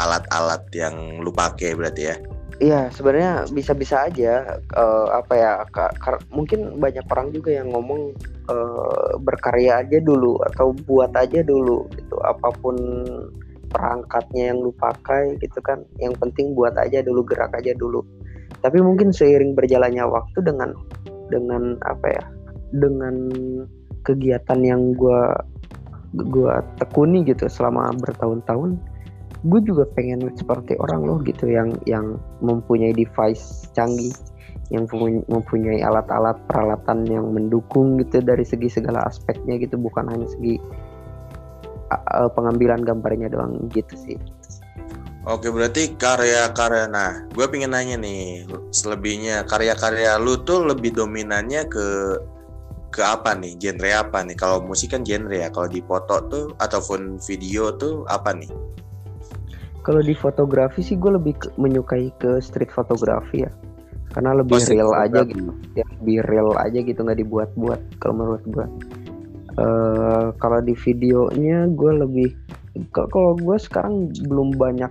alat-alat 0.02 0.66
yang 0.74 1.22
lu 1.22 1.30
pakai 1.30 1.78
berarti 1.78 2.02
ya. 2.10 2.16
Iya, 2.62 2.94
sebenarnya 2.94 3.50
bisa-bisa 3.50 4.06
aja 4.06 4.62
uh, 4.78 5.10
apa 5.10 5.34
ya 5.34 5.52
mungkin 6.30 6.78
banyak 6.78 7.02
orang 7.10 7.34
juga 7.34 7.58
yang 7.58 7.74
ngomong 7.74 8.14
uh, 8.46 9.18
berkarya 9.18 9.82
aja 9.82 9.98
dulu 9.98 10.38
atau 10.46 10.70
buat 10.86 11.10
aja 11.18 11.42
dulu 11.42 11.90
gitu. 11.98 12.22
Apa 12.22 12.54
pun 12.62 12.78
perangkatnya 13.66 14.54
yang 14.54 14.62
lu 14.62 14.70
pakai 14.78 15.42
gitu 15.42 15.58
kan. 15.58 15.82
Yang 15.98 16.22
penting 16.22 16.54
buat 16.54 16.78
aja 16.78 17.02
dulu, 17.02 17.26
gerak 17.26 17.50
aja 17.50 17.74
dulu. 17.74 18.06
Tapi 18.62 18.78
mungkin 18.78 19.10
seiring 19.10 19.58
berjalannya 19.58 20.06
waktu 20.06 20.38
dengan 20.46 20.70
dengan 21.34 21.74
apa 21.82 22.14
ya? 22.14 22.24
Dengan 22.78 23.26
kegiatan 24.06 24.62
yang 24.62 24.94
gua 24.94 25.34
gua 26.30 26.62
tekuni 26.78 27.26
gitu 27.26 27.50
selama 27.50 27.90
bertahun-tahun 28.06 28.91
gue 29.42 29.60
juga 29.66 29.84
pengen 29.98 30.30
seperti 30.38 30.78
orang 30.78 31.02
loh 31.02 31.18
gitu 31.26 31.50
yang 31.50 31.74
yang 31.82 32.18
mempunyai 32.38 32.94
device 32.94 33.66
canggih 33.74 34.14
yang 34.70 34.88
mempunyai 35.28 35.84
alat-alat 35.84 36.38
peralatan 36.48 37.04
yang 37.04 37.28
mendukung 37.28 38.00
gitu 38.00 38.22
dari 38.22 38.46
segi 38.46 38.72
segala 38.72 39.04
aspeknya 39.04 39.58
gitu 39.60 39.76
bukan 39.76 40.08
hanya 40.08 40.24
segi 40.30 40.56
uh, 41.92 42.30
pengambilan 42.32 42.80
gambarnya 42.80 43.28
doang 43.28 43.68
gitu 43.74 43.92
sih. 43.98 44.16
Oke 45.22 45.54
berarti 45.54 45.94
karya-karya 45.94 46.90
nah 46.90 47.26
gue 47.30 47.46
pengen 47.46 47.74
nanya 47.74 47.94
nih 47.94 48.42
selebihnya 48.74 49.46
karya-karya 49.46 50.18
lu 50.18 50.40
tuh 50.42 50.66
lebih 50.66 50.94
dominannya 50.94 51.66
ke 51.70 51.86
ke 52.92 53.00
apa 53.00 53.32
nih 53.38 53.54
genre 53.56 53.90
apa 54.02 54.18
nih 54.26 54.36
kalau 54.36 54.60
musik 54.66 54.92
kan 54.92 55.06
genre 55.06 55.32
ya 55.32 55.48
kalau 55.48 55.70
di 55.70 55.80
foto 55.84 56.26
tuh 56.26 56.44
ataupun 56.58 57.22
video 57.22 57.74
tuh 57.76 58.02
apa 58.10 58.34
nih? 58.34 58.50
Kalau 59.82 59.98
di 59.98 60.14
fotografi 60.14 60.78
sih 60.78 60.94
gue 60.94 61.18
lebih 61.18 61.34
ke, 61.42 61.48
menyukai 61.58 62.14
ke 62.22 62.38
street 62.38 62.70
fotografi 62.70 63.42
ya, 63.42 63.50
karena 64.14 64.38
lebih 64.38 64.62
oh, 64.62 64.66
real 64.70 64.90
aja 64.94 65.26
gitu, 65.26 65.50
ya 65.74 65.82
lebih 65.98 66.22
real 66.30 66.54
aja 66.54 66.78
gitu 66.78 67.02
nggak 67.02 67.18
dibuat-buat 67.18 67.80
kalau 67.98 68.14
menurut 68.14 68.44
gue. 68.46 68.66
Uh, 69.58 70.32
kalau 70.40 70.62
di 70.62 70.72
videonya 70.72 71.66
gue 71.74 71.92
lebih, 71.98 72.30
kalau 72.94 73.34
gue 73.36 73.58
sekarang 73.58 74.08
belum 74.30 74.54
banyak 74.54 74.88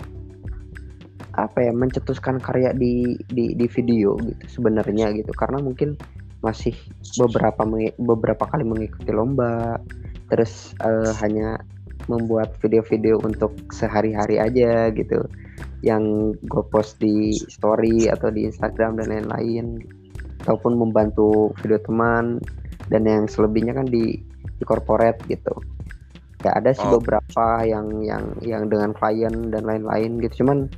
apa 1.39 1.63
ya 1.63 1.71
mencetuskan 1.71 2.43
karya 2.43 2.75
di 2.75 3.15
di 3.31 3.55
di 3.55 3.65
video 3.71 4.19
gitu 4.19 4.59
sebenarnya 4.59 5.15
gitu. 5.15 5.31
Karena 5.31 5.63
mungkin 5.63 5.95
masih 6.43 6.75
beberapa 7.15 7.63
beberapa 8.01 8.43
kali 8.49 8.65
mengikuti 8.65 9.13
lomba 9.13 9.77
terus 10.27 10.73
uh, 10.81 11.13
hanya 11.21 11.61
membuat 12.07 12.57
video-video 12.61 13.21
untuk 13.21 13.53
sehari-hari 13.69 14.41
aja 14.41 14.89
gitu. 14.93 15.25
Yang 15.81 16.35
gue 16.45 16.63
post 16.69 17.01
di 17.01 17.33
story 17.35 18.09
atau 18.09 18.29
di 18.29 18.45
Instagram 18.49 19.01
dan 19.01 19.09
lain-lain. 19.09 19.81
Ataupun 20.45 20.77
membantu 20.77 21.53
video 21.61 21.81
teman. 21.81 22.41
Dan 22.89 23.05
yang 23.05 23.25
selebihnya 23.29 23.77
kan 23.77 23.85
di 23.85 24.17
di 24.61 24.63
corporate 24.65 25.21
gitu. 25.29 25.53
Ya 26.41 26.57
ada 26.57 26.73
sih 26.73 26.85
oh. 26.85 26.97
beberapa 26.97 27.61
yang 27.65 28.01
yang 28.01 28.33
yang 28.41 28.65
dengan 28.69 28.93
klien 28.97 29.53
dan 29.53 29.65
lain-lain 29.65 30.17
gitu. 30.25 30.45
Cuman 30.45 30.69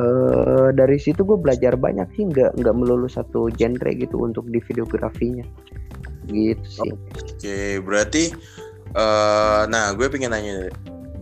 uh, 0.00 0.72
dari 0.72 0.96
situ 0.96 1.24
gue 1.24 1.36
belajar 1.36 1.76
banyak 1.76 2.08
sih. 2.16 2.28
Nggak 2.28 2.60
nggak 2.60 2.74
melulu 2.76 3.08
satu 3.08 3.52
genre 3.52 3.92
gitu 3.92 4.24
untuk 4.24 4.48
di 4.48 4.60
videografinya. 4.64 5.44
Gitu 6.28 6.64
sih. 6.64 6.92
Oke 6.92 7.36
okay, 7.36 7.70
berarti 7.80 8.24
Uh, 8.92 9.64
nah, 9.72 9.96
gue 9.96 10.06
pengen 10.12 10.36
nanya 10.36 10.68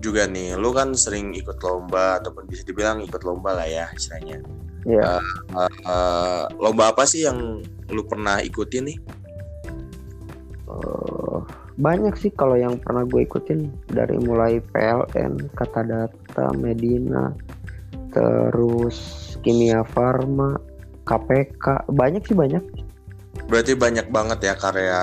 juga 0.00 0.24
nih, 0.26 0.56
lu 0.56 0.72
kan 0.72 0.96
sering 0.96 1.36
ikut 1.36 1.60
lomba 1.60 2.18
ataupun 2.18 2.48
bisa 2.48 2.64
dibilang 2.64 3.04
ikut 3.04 3.20
lomba 3.22 3.54
lah 3.54 3.68
ya 3.68 3.86
istilahnya. 3.94 4.42
Iya. 4.88 5.20
Yeah. 5.20 5.20
Uh, 5.52 5.68
uh, 5.68 5.72
uh, 5.84 6.42
lomba 6.56 6.90
apa 6.90 7.04
sih 7.04 7.28
yang 7.28 7.60
lu 7.92 8.02
pernah 8.08 8.40
ikuti 8.40 8.80
nih? 8.80 8.98
Uh, 10.66 11.44
banyak 11.80 12.12
sih 12.16 12.32
kalau 12.32 12.56
yang 12.56 12.76
pernah 12.80 13.04
gue 13.08 13.24
ikutin 13.24 13.72
dari 13.92 14.16
mulai 14.20 14.60
PLN, 14.72 15.52
Kata 15.56 15.80
Data, 15.84 16.52
Medina, 16.56 17.32
terus 18.12 18.96
Kimia 19.40 19.84
Farma, 19.84 20.56
KPK, 21.08 21.88
banyak 21.92 22.22
sih 22.24 22.36
banyak. 22.36 22.62
Berarti 23.48 23.72
banyak 23.74 24.12
banget 24.12 24.38
ya 24.46 24.54
karya 24.54 25.02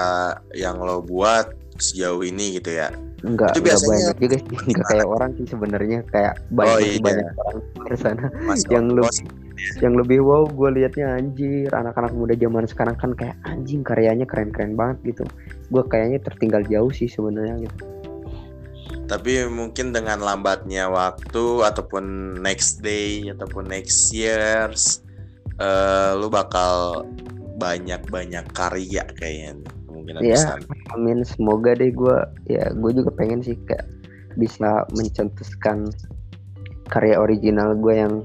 yang 0.54 0.80
lo 0.80 1.02
buat 1.02 1.52
sejauh 1.80 2.22
ini 2.26 2.60
gitu 2.60 2.76
ya. 2.78 2.92
Enggak, 3.26 3.58
itu 3.58 3.62
biasanya 3.66 4.14
banyak 4.14 4.18
juga 4.22 4.38
sih. 4.38 4.58
Enggak 4.70 4.86
kayak 4.94 5.08
orang 5.08 5.32
sih 5.38 5.46
sebenarnya. 5.50 6.00
Kayak 6.14 6.34
banyak 6.54 6.76
oh, 6.76 6.80
iya. 6.82 7.02
banyak 7.02 7.28
orang 7.42 7.58
di 7.88 7.98
sana. 7.98 8.26
Yang 8.74 8.86
lebih 8.94 9.26
yang 9.82 9.98
lebih 9.98 10.22
wow 10.22 10.46
gue 10.46 10.70
liatnya 10.70 11.18
anjir 11.18 11.74
anak-anak 11.74 12.14
muda 12.14 12.38
zaman 12.38 12.70
sekarang 12.70 12.94
kan 12.94 13.12
kayak 13.18 13.36
anjing 13.50 13.82
karyanya 13.82 14.30
keren-keren 14.30 14.78
banget 14.78 15.14
gitu. 15.14 15.24
Gue 15.74 15.84
kayaknya 15.90 16.22
tertinggal 16.22 16.62
jauh 16.70 16.94
sih 16.94 17.10
sebenarnya 17.10 17.66
gitu. 17.66 17.78
Tapi 19.08 19.48
mungkin 19.48 19.96
dengan 19.96 20.20
lambatnya 20.22 20.92
waktu 20.92 21.64
ataupun 21.64 22.38
next 22.44 22.84
day 22.86 23.26
ataupun 23.32 23.66
next 23.66 24.12
years 24.14 25.02
uh, 25.58 26.14
lu 26.14 26.30
bakal 26.30 27.08
banyak-banyak 27.58 28.46
karya 28.54 29.04
kayaknya 29.18 29.58
kemungkinan 30.08 30.22
ya, 30.24 30.40
besar. 30.40 30.60
Amin 30.96 31.20
semoga 31.28 31.76
deh 31.76 31.92
gue 31.92 32.18
ya 32.48 32.72
gue 32.72 32.92
juga 32.96 33.12
pengen 33.12 33.44
sih 33.44 33.60
kayak 33.68 33.84
bisa 34.40 34.88
mencetuskan 34.96 35.92
karya 36.88 37.20
original 37.20 37.76
gue 37.76 37.94
yang 38.00 38.24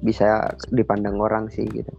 bisa 0.00 0.48
dipandang 0.72 1.20
orang 1.20 1.52
sih 1.52 1.68
gitu. 1.68 1.92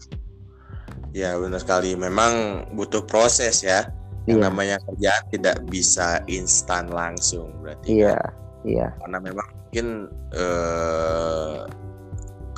Ya 1.13 1.37
benar 1.37 1.61
sekali. 1.61 1.93
Memang 1.93 2.65
butuh 2.73 3.05
proses 3.05 3.61
ya. 3.61 3.85
Yang 4.25 4.39
iya. 4.39 4.47
namanya 4.49 4.77
kerja 4.85 5.11
tidak 5.33 5.57
bisa 5.69 6.21
instan 6.29 6.89
langsung 6.89 7.49
berarti. 7.61 8.01
Iya. 8.01 8.17
Kan? 8.17 8.33
Iya. 8.65 8.87
Karena 9.03 9.17
memang 9.21 9.47
mungkin 9.49 9.87
eh, 10.33 11.59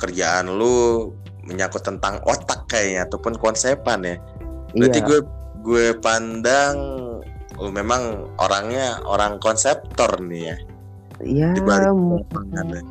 kerjaan 0.00 0.46
lu 0.52 1.08
menyangkut 1.42 1.82
tentang 1.82 2.22
otak 2.22 2.70
kayaknya 2.70 3.08
ataupun 3.08 3.34
konsepan 3.40 4.00
ya. 4.04 4.16
Berarti 4.72 5.00
iya. 5.00 5.08
gue 5.10 5.18
gue 5.62 5.94
pandang 6.02 6.76
lu 7.60 7.70
memang 7.70 8.26
orangnya 8.42 8.98
orang 9.06 9.38
konseptor 9.38 10.18
nih 10.18 10.50
ya. 10.50 10.56
Iya. 11.22 11.48
Mungkin, 11.94 12.82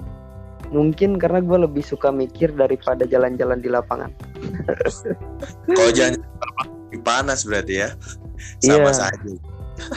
mungkin 0.72 1.12
karena 1.20 1.44
gue 1.44 1.58
lebih 1.68 1.84
suka 1.84 2.14
mikir 2.14 2.56
daripada 2.56 3.04
jalan-jalan 3.04 3.60
di 3.60 3.68
lapangan. 3.68 4.12
Kalau 5.78 5.92
jalan 5.92 6.16
panas 7.04 7.44
berarti 7.44 7.84
ya. 7.84 7.90
Sama 8.64 8.90
yeah. 8.90 8.96
saja. 8.96 9.34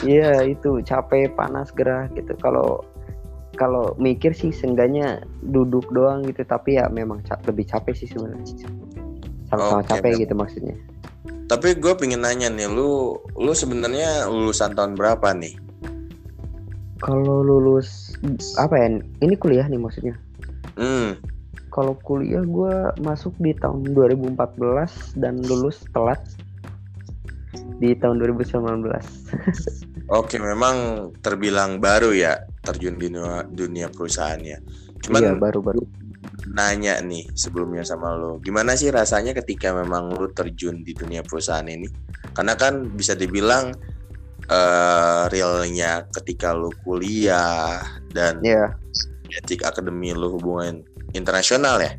Iya 0.01 0.31
itu 0.49 0.81
capek 0.81 1.31
panas 1.37 1.69
gerah 1.71 2.09
gitu. 2.17 2.33
Kalau 2.41 2.81
kalau 3.55 3.95
mikir 3.95 4.35
sih 4.35 4.51
seenggaknya 4.51 5.23
duduk 5.39 5.87
doang 5.95 6.27
gitu 6.27 6.43
tapi 6.43 6.75
ya 6.75 6.91
memang 6.91 7.23
cap 7.23 7.39
lebih 7.47 7.63
capek 7.69 7.95
sih 7.95 8.09
sebenarnya. 8.11 8.67
Sama-sama 9.55 9.81
okay, 9.81 9.89
capek 9.97 10.11
gitu 10.27 10.33
maksudnya. 10.35 10.75
Tapi 11.45 11.77
gue 11.77 11.93
pengen 11.93 12.25
nanya 12.25 12.49
nih, 12.49 12.65
lu 12.65 13.21
lu 13.37 13.51
sebenarnya 13.53 14.25
lulusan 14.25 14.73
tahun 14.73 14.97
berapa 14.97 15.33
nih? 15.37 15.53
Kalau 16.99 17.45
lulus 17.45 18.17
apa 18.57 18.75
ya? 18.81 18.87
Ini 19.21 19.35
kuliah 19.37 19.69
nih 19.69 19.77
maksudnya. 19.77 20.15
Hmm. 20.73 21.21
Kalau 21.69 21.93
kuliah 22.01 22.41
gue 22.41 22.75
masuk 23.03 23.35
di 23.37 23.51
tahun 23.53 23.93
2014 23.93 25.19
dan 25.19 25.43
lulus 25.43 25.83
telat 25.91 26.23
di 27.77 27.93
tahun 27.99 28.23
2019. 28.23 28.89
Oke, 30.19 30.37
memang 30.37 31.09
terbilang 31.19 31.81
baru 31.81 32.13
ya 32.15 32.41
terjun 32.63 32.95
di 32.97 33.11
dunia, 33.11 33.45
dunia 33.45 33.87
perusahaannya. 33.91 34.57
Cuman 35.05 35.19
iya, 35.21 35.33
baru-baru 35.37 36.04
nanya 36.53 37.01
nih 37.01 37.25
sebelumnya 37.33 37.81
sama 37.81 38.13
lo, 38.13 38.37
gimana 38.37 38.77
sih 38.77 38.93
rasanya 38.93 39.33
ketika 39.33 39.73
memang 39.73 40.13
lo 40.13 40.29
terjun 40.29 40.85
di 40.85 40.93
dunia 40.93 41.25
perusahaan 41.25 41.65
ini? 41.65 41.87
karena 42.35 42.53
kan 42.59 42.91
bisa 42.91 43.15
dibilang 43.15 43.71
uh, 44.51 45.23
realnya 45.31 46.03
ketika 46.11 46.51
lu 46.51 46.67
kuliah 46.83 47.79
dan 48.11 48.43
Iya. 48.43 48.75
etik 49.39 49.63
akademi 49.63 50.11
lu 50.11 50.35
hubungan 50.35 50.83
internasional 51.15 51.79
ya 51.79 51.95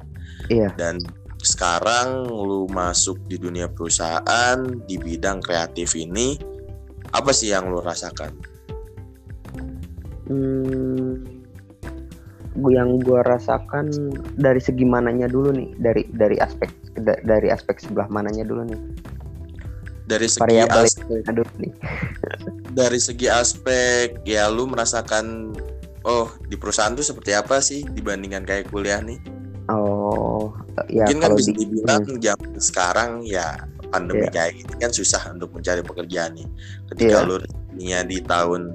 Iya. 0.52 0.68
dan 0.76 1.00
sekarang 1.40 2.28
lu 2.28 2.68
masuk 2.68 3.16
di 3.30 3.40
dunia 3.40 3.70
perusahaan 3.70 4.60
di 4.84 4.96
bidang 5.00 5.40
kreatif 5.40 5.96
ini 5.96 6.36
apa 7.14 7.30
sih 7.32 7.54
yang 7.54 7.70
lu 7.70 7.80
rasakan? 7.80 8.34
Hmm, 10.26 11.22
yang 12.68 12.98
gua 13.00 13.20
rasakan 13.22 13.92
dari 14.34 14.58
segi 14.58 14.82
mananya 14.82 15.28
dulu 15.28 15.52
nih, 15.52 15.68
dari 15.76 16.02
dari 16.10 16.36
aspek 16.36 16.72
da- 16.96 17.20
dari 17.22 17.48
aspek 17.48 17.76
sebelah 17.78 18.08
mananya 18.08 18.42
dulu 18.42 18.64
nih. 18.64 18.80
Dari 20.06 20.26
segi 20.30 20.42
Variabel 20.42 20.84
as- 20.86 20.96
itu 20.96 21.32
dulu 21.38 21.52
nih. 21.60 21.72
dari 22.72 23.00
segi 23.00 23.26
aspek 23.26 24.20
ya 24.22 24.46
lu 24.52 24.68
merasakan 24.68 25.56
oh 26.04 26.28
di 26.46 26.54
perusahaan 26.54 26.92
tuh 26.92 27.02
seperti 27.02 27.32
apa 27.32 27.58
sih 27.58 27.82
dibandingkan 27.82 28.44
kayak 28.44 28.70
kuliah 28.70 29.00
nih? 29.02 29.18
Oh, 29.66 30.54
ya 30.86 31.02
Mungkin 31.10 31.18
kan 31.18 31.30
bisa 31.34 31.50
di 31.50 31.66
dibilang 31.66 32.06
hmm, 32.06 32.22
zaman 32.22 32.50
sekarang 32.62 33.10
ya 33.26 33.66
pandemi 33.90 34.30
Iya. 34.30 34.30
kayak 34.30 34.52
gini 34.62 34.74
kan 34.78 34.90
susah 34.94 35.22
untuk 35.34 35.50
mencari 35.50 35.82
pekerjaan 35.82 36.38
nih. 36.38 36.46
Ketika 36.94 37.18
Iya. 37.22 37.26
lu 37.26 37.34
di 38.06 38.18
tahun 38.22 38.70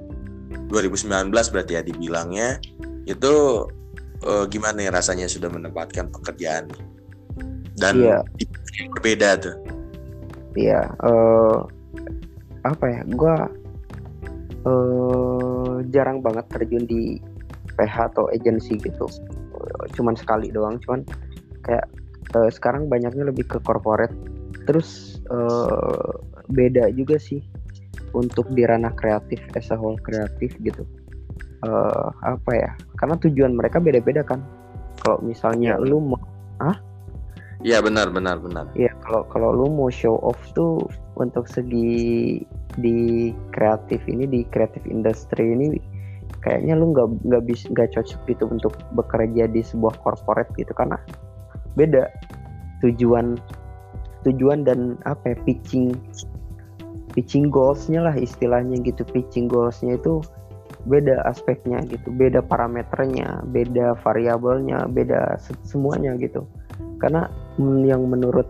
2019 0.67 1.31
berarti 1.31 1.79
ya 1.79 1.81
dibilangnya 1.83 2.59
itu 3.05 3.33
eh, 4.21 4.45
gimana 4.53 4.85
ya 4.85 4.91
rasanya 4.93 5.25
sudah 5.25 5.49
menempatkan 5.49 6.09
pekerjaan? 6.13 6.69
Dan 7.77 7.93
Iya. 7.97 8.17
berbeda 8.93 9.29
tuh. 9.41 9.55
Iya, 10.53 10.83
eh 11.01 11.57
apa 12.61 12.85
ya? 12.85 13.01
Gua 13.15 13.35
eh 14.61 15.75
jarang 15.89 16.21
banget 16.21 16.45
terjun 16.53 16.85
di 16.85 17.17
PH 17.73 18.13
atau 18.13 18.29
agensi 18.29 18.77
gitu. 18.77 19.09
Eh, 19.57 19.83
Cuman 19.97 20.13
sekali 20.13 20.53
doang, 20.53 20.77
cuman 20.85 21.01
kayak 21.65 21.87
eh, 22.37 22.49
sekarang 22.53 22.85
banyaknya 22.91 23.25
lebih 23.25 23.47
ke 23.49 23.57
corporate. 23.63 24.13
Terus 24.69 25.17
eh 25.31 26.11
beda 26.51 26.91
juga 26.93 27.15
sih 27.17 27.41
untuk 28.11 28.51
di 28.51 28.67
ranah 28.67 28.91
kreatif 28.93 29.39
as 29.55 29.71
a 29.71 29.77
whole 29.79 29.97
kreatif 30.03 30.51
gitu. 30.61 30.83
Eh 31.61 32.07
apa 32.25 32.51
ya? 32.53 32.71
Karena 32.97 33.15
tujuan 33.21 33.53
mereka 33.53 33.77
beda-beda 33.77 34.25
kan. 34.25 34.41
Kalau 35.01 35.21
misalnya 35.21 35.77
Iya. 35.77 35.85
lu 35.85 35.97
mau 36.01 36.21
Iya 37.61 37.77
benar 37.77 38.09
benar 38.09 38.41
benar. 38.41 38.65
Iya, 38.73 38.89
kalau 39.05 39.21
kalau 39.29 39.53
lu 39.53 39.69
mau 39.69 39.93
show 39.93 40.17
off 40.25 40.37
tuh 40.57 40.81
untuk 41.13 41.45
segi 41.45 42.41
di 42.81 43.29
kreatif 43.53 44.01
ini 44.09 44.25
di 44.25 44.41
kreatif 44.49 44.81
industri 44.89 45.53
ini 45.53 45.77
kayaknya 46.41 46.73
lu 46.73 46.89
nggak 46.89 47.21
nggak 47.21 47.43
bisa 47.45 47.69
nggak 47.69 47.93
cocok 47.93 48.19
gitu 48.25 48.43
untuk 48.49 48.73
bekerja 48.97 49.45
di 49.45 49.61
sebuah 49.61 49.93
corporate 50.01 50.49
gitu 50.57 50.73
karena 50.73 50.97
beda 51.77 52.09
tujuan 52.81 53.37
tujuan 54.25 54.65
dan 54.65 54.97
apa 55.05 55.35
ya 55.35 55.37
pitching 55.45 55.93
pitching 57.13 57.51
goalsnya 57.53 58.01
lah 58.01 58.15
istilahnya 58.17 58.79
gitu 58.81 59.05
pitching 59.11 59.45
goalsnya 59.51 59.99
itu 60.01 60.23
beda 60.85 61.21
aspeknya 61.29 61.81
gitu 61.85 62.09
beda 62.09 62.41
parameternya 62.41 63.45
beda 63.53 63.97
variabelnya 64.01 64.89
beda 64.89 65.37
se- 65.37 65.57
semuanya 65.65 66.17
gitu. 66.17 66.45
Karena 66.97 67.29
yang 67.61 68.05
menurut 68.09 68.45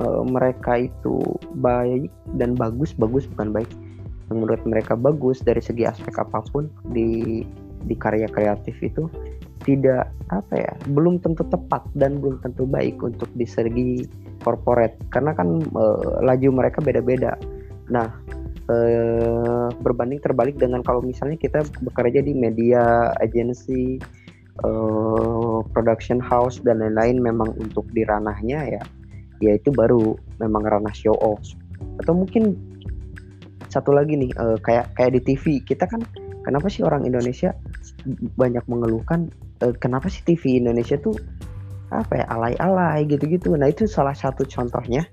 eh, 0.00 0.24
mereka 0.24 0.84
itu 0.84 1.20
baik 1.56 2.12
dan 2.36 2.56
bagus 2.56 2.92
bagus 2.96 3.24
bukan 3.36 3.52
baik. 3.52 3.70
Yang 4.28 4.36
menurut 4.36 4.62
mereka 4.64 4.92
bagus 4.96 5.40
dari 5.40 5.60
segi 5.60 5.88
aspek 5.88 6.12
apa 6.20 6.44
pun 6.52 6.68
di 6.92 7.44
di 7.82 7.94
karya 7.98 8.30
kreatif 8.30 8.78
itu 8.78 9.10
tidak 9.62 10.10
apa 10.30 10.54
ya 10.58 10.72
belum 10.90 11.22
tentu 11.22 11.46
tepat 11.46 11.86
dan 11.94 12.18
belum 12.18 12.42
tentu 12.42 12.66
baik 12.66 12.98
untuk 12.98 13.30
di 13.38 13.46
segi 13.46 14.02
corporate 14.42 14.98
karena 15.14 15.32
kan 15.32 15.62
eh, 15.62 16.08
laju 16.20 16.48
mereka 16.52 16.84
beda-beda. 16.84 17.38
Nah 17.88 18.10
eh, 18.70 19.68
berbanding 19.82 20.20
terbalik 20.22 20.58
dengan 20.58 20.84
kalau 20.86 21.02
misalnya 21.02 21.38
kita 21.38 21.66
bekerja 21.82 22.22
di 22.22 22.34
media 22.36 23.10
agency 23.18 23.98
eh, 24.62 25.58
production 25.74 26.22
house 26.22 26.62
dan 26.62 26.78
lain-lain 26.82 27.18
memang 27.18 27.50
untuk 27.58 27.86
di 27.90 28.06
ranahnya 28.06 28.78
ya 28.78 28.82
ya 29.42 29.58
itu 29.58 29.74
baru 29.74 30.14
memang 30.38 30.62
ranah 30.62 30.94
show 30.94 31.18
off. 31.18 31.42
Atau 31.98 32.14
mungkin 32.14 32.54
satu 33.66 33.90
lagi 33.90 34.14
nih 34.14 34.30
eh, 34.30 34.58
kayak 34.62 34.94
kayak 34.94 35.18
di 35.18 35.20
TV 35.34 35.44
kita 35.66 35.90
kan 35.90 36.06
kenapa 36.46 36.70
sih 36.70 36.86
orang 36.86 37.02
Indonesia 37.02 37.50
banyak 38.38 38.62
mengeluhkan 38.70 39.34
eh, 39.66 39.74
kenapa 39.82 40.06
sih 40.06 40.22
TV 40.22 40.62
Indonesia 40.62 40.94
tuh 41.02 41.18
apa 41.92 42.24
ya 42.24 42.26
alay-alay 42.30 43.04
gitu-gitu. 43.04 43.52
Nah 43.58 43.68
itu 43.68 43.84
salah 43.84 44.16
satu 44.16 44.46
contohnya 44.48 45.04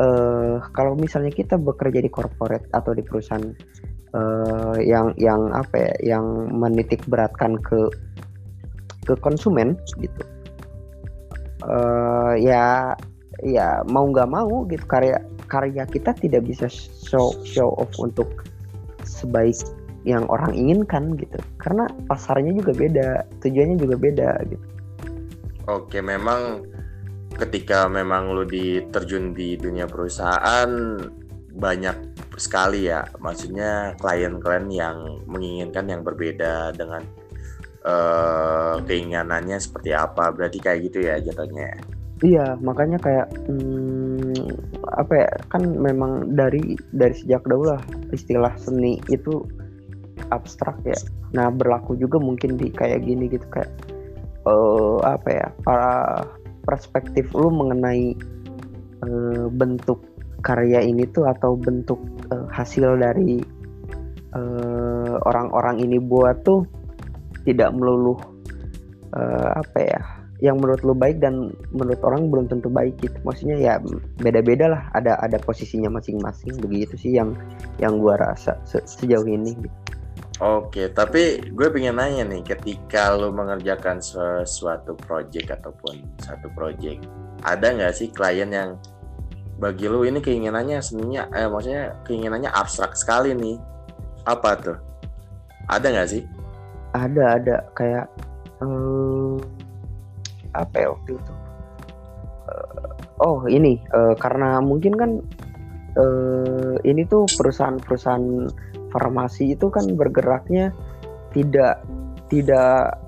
eh 0.00 0.56
kalau 0.72 0.96
misalnya 0.96 1.28
kita 1.28 1.60
bekerja 1.60 2.00
di 2.00 2.08
corporate 2.08 2.64
atau 2.72 2.96
di 2.96 3.04
perusahaan 3.04 3.44
eh, 4.16 4.76
yang 4.88 5.12
yang 5.20 5.52
apa 5.52 5.76
ya 5.76 6.16
yang 6.16 6.24
menitik 6.56 7.04
beratkan 7.04 7.60
ke 7.60 7.92
ke 9.04 9.14
konsumen 9.20 9.76
gitu. 10.00 10.22
Eh 11.68 12.34
ya 12.40 12.96
ya 13.44 13.84
mau 13.88 14.08
nggak 14.08 14.28
mau 14.32 14.64
gitu 14.72 14.84
karya 14.88 15.20
karya 15.52 15.84
kita 15.84 16.16
tidak 16.16 16.48
bisa 16.48 16.70
show 16.72 17.36
show 17.44 17.76
off 17.76 17.92
untuk 18.00 18.48
sebaik 19.04 19.56
yang 20.08 20.24
orang 20.32 20.56
inginkan 20.56 21.12
gitu. 21.20 21.36
Karena 21.60 21.84
pasarnya 22.08 22.56
juga 22.56 22.72
beda 22.72 23.08
tujuannya 23.44 23.76
juga 23.76 23.96
beda 24.00 24.30
gitu. 24.48 24.66
Oke, 25.68 26.00
memang 26.00 26.64
ketika 27.38 27.86
memang 27.86 28.34
lu 28.34 28.42
diterjun 28.46 29.36
di 29.36 29.54
dunia 29.54 29.86
perusahaan 29.86 30.70
banyak 31.50 31.96
sekali 32.40 32.88
ya, 32.88 33.04
maksudnya 33.20 33.94
klien-klien 34.00 34.66
yang 34.70 34.96
menginginkan 35.28 35.86
yang 35.90 36.02
berbeda 36.02 36.72
dengan 36.72 37.04
eh, 37.84 38.74
keinginannya 38.86 39.58
seperti 39.60 39.92
apa. 39.92 40.32
Berarti 40.32 40.58
kayak 40.58 40.90
gitu 40.90 41.04
ya 41.04 41.20
jatuhnya. 41.20 41.76
Iya, 42.20 42.60
makanya 42.60 43.00
kayak 43.00 43.32
hmm, 43.48 44.36
apa 44.92 45.24
ya 45.24 45.30
kan 45.48 45.64
memang 45.64 46.36
dari 46.36 46.76
dari 46.92 47.16
sejak 47.16 47.48
dahulu 47.48 47.72
lah 47.72 47.82
istilah 48.12 48.52
seni 48.60 49.00
itu 49.08 49.40
abstrak 50.28 50.76
ya. 50.84 51.00
Nah 51.32 51.48
berlaku 51.48 51.96
juga 51.96 52.20
mungkin 52.20 52.60
di 52.60 52.68
kayak 52.68 53.08
gini 53.08 53.24
gitu 53.32 53.48
kayak 53.48 53.72
eh, 54.44 54.98
apa 55.00 55.28
ya 55.32 55.46
para 55.64 55.92
perspektif 56.70 57.26
lu 57.34 57.50
mengenai 57.50 58.14
eh, 59.02 59.46
bentuk 59.50 59.98
karya 60.46 60.86
ini 60.86 61.04
tuh 61.10 61.26
atau 61.26 61.58
bentuk 61.58 61.98
eh, 62.30 62.46
hasil 62.54 62.94
dari 63.02 63.42
eh, 64.38 65.14
orang-orang 65.26 65.82
ini 65.82 65.98
buat 65.98 66.46
tuh 66.46 66.62
tidak 67.42 67.74
melulu 67.74 68.14
eh, 69.18 69.50
apa 69.58 69.78
ya 69.82 70.00
yang 70.40 70.56
menurut 70.56 70.80
lu 70.80 70.96
baik 70.96 71.20
dan 71.20 71.52
menurut 71.68 72.00
orang 72.00 72.32
belum 72.32 72.48
tentu 72.48 72.72
baik 72.72 72.96
gitu 73.04 73.12
maksudnya 73.28 73.60
ya 73.60 73.74
beda-beda 74.24 74.72
lah 74.72 74.82
ada 74.96 75.20
ada 75.20 75.36
posisinya 75.36 75.92
masing-masing 75.92 76.56
begitu 76.64 76.96
sih 76.96 77.12
yang 77.12 77.36
yang 77.76 78.00
gua 78.00 78.16
rasa 78.16 78.56
se- 78.64 78.84
sejauh 78.88 79.28
ini 79.28 79.52
gitu. 79.52 79.89
Oke, 80.40 80.88
tapi 80.88 81.52
gue 81.52 81.68
pengen 81.68 82.00
nanya 82.00 82.24
nih, 82.24 82.40
ketika 82.40 83.12
lu 83.12 83.28
mengerjakan 83.28 84.00
sesuatu 84.00 84.96
project 85.04 85.52
ataupun 85.52 86.00
satu 86.16 86.48
project, 86.56 87.04
ada 87.44 87.76
nggak 87.76 87.92
sih 87.92 88.08
klien 88.08 88.48
yang 88.48 88.80
bagi 89.60 89.84
lu 89.84 90.08
ini 90.08 90.24
keinginannya 90.24 90.80
seninya, 90.80 91.28
eh 91.36 91.44
maksudnya 91.44 91.92
keinginannya 92.08 92.48
abstrak 92.56 92.96
sekali 92.96 93.36
nih, 93.36 93.60
apa 94.24 94.56
tuh? 94.56 94.78
Ada 95.68 95.86
nggak 95.92 96.08
sih? 96.08 96.24
ada 96.90 97.38
ada 97.38 97.56
kayak 97.78 98.10
eh, 98.58 99.36
apa 100.58 100.74
ya 100.74 100.90
waktu 100.90 101.14
itu 101.14 101.32
Eh, 102.50 102.90
oh 103.22 103.46
ini 103.46 103.78
eh, 103.78 104.14
karena 104.18 104.58
mungkin 104.58 104.98
kan 104.98 105.10
eh, 105.94 106.74
ini 106.82 107.06
tuh 107.06 107.28
perusahaan-perusahaan 107.38 108.50
farmasi 108.90 109.54
itu 109.54 109.70
kan 109.70 109.86
bergeraknya 109.94 110.74
tidak 111.34 111.82
tidak 112.30 112.98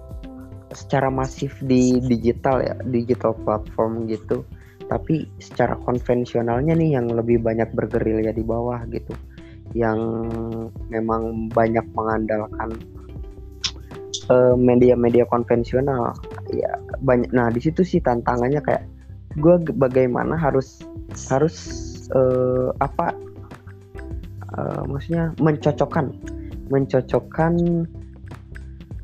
secara 0.73 1.13
masif 1.13 1.53
di 1.63 2.01
digital 2.01 2.65
ya 2.65 2.75
digital 2.89 3.37
platform 3.45 4.09
gitu. 4.09 4.43
Tapi 4.89 5.25
secara 5.41 5.79
konvensionalnya 5.89 6.77
nih 6.77 7.01
yang 7.01 7.09
lebih 7.09 7.41
banyak 7.41 7.71
bergerilya 7.73 8.35
di 8.35 8.45
bawah 8.45 8.83
gitu. 8.93 9.15
Yang 9.73 10.01
memang 10.93 11.49
banyak 11.53 11.85
mengandalkan 11.97 12.77
eh, 14.29 14.57
media-media 14.59 15.25
konvensional. 15.29 16.13
Ya 16.53 16.77
banyak 17.01 17.31
nah 17.33 17.49
di 17.49 17.61
situ 17.63 17.85
sih 17.85 18.01
tantangannya 18.03 18.61
kayak 18.61 18.85
gue 19.41 19.57
bagaimana 19.81 20.37
harus 20.37 20.85
harus 21.33 21.57
eh, 22.13 22.69
apa 22.85 23.17
uh, 24.57 24.83
maksudnya 24.89 25.33
mencocokkan 25.41 26.13
mencocokkan 26.73 27.85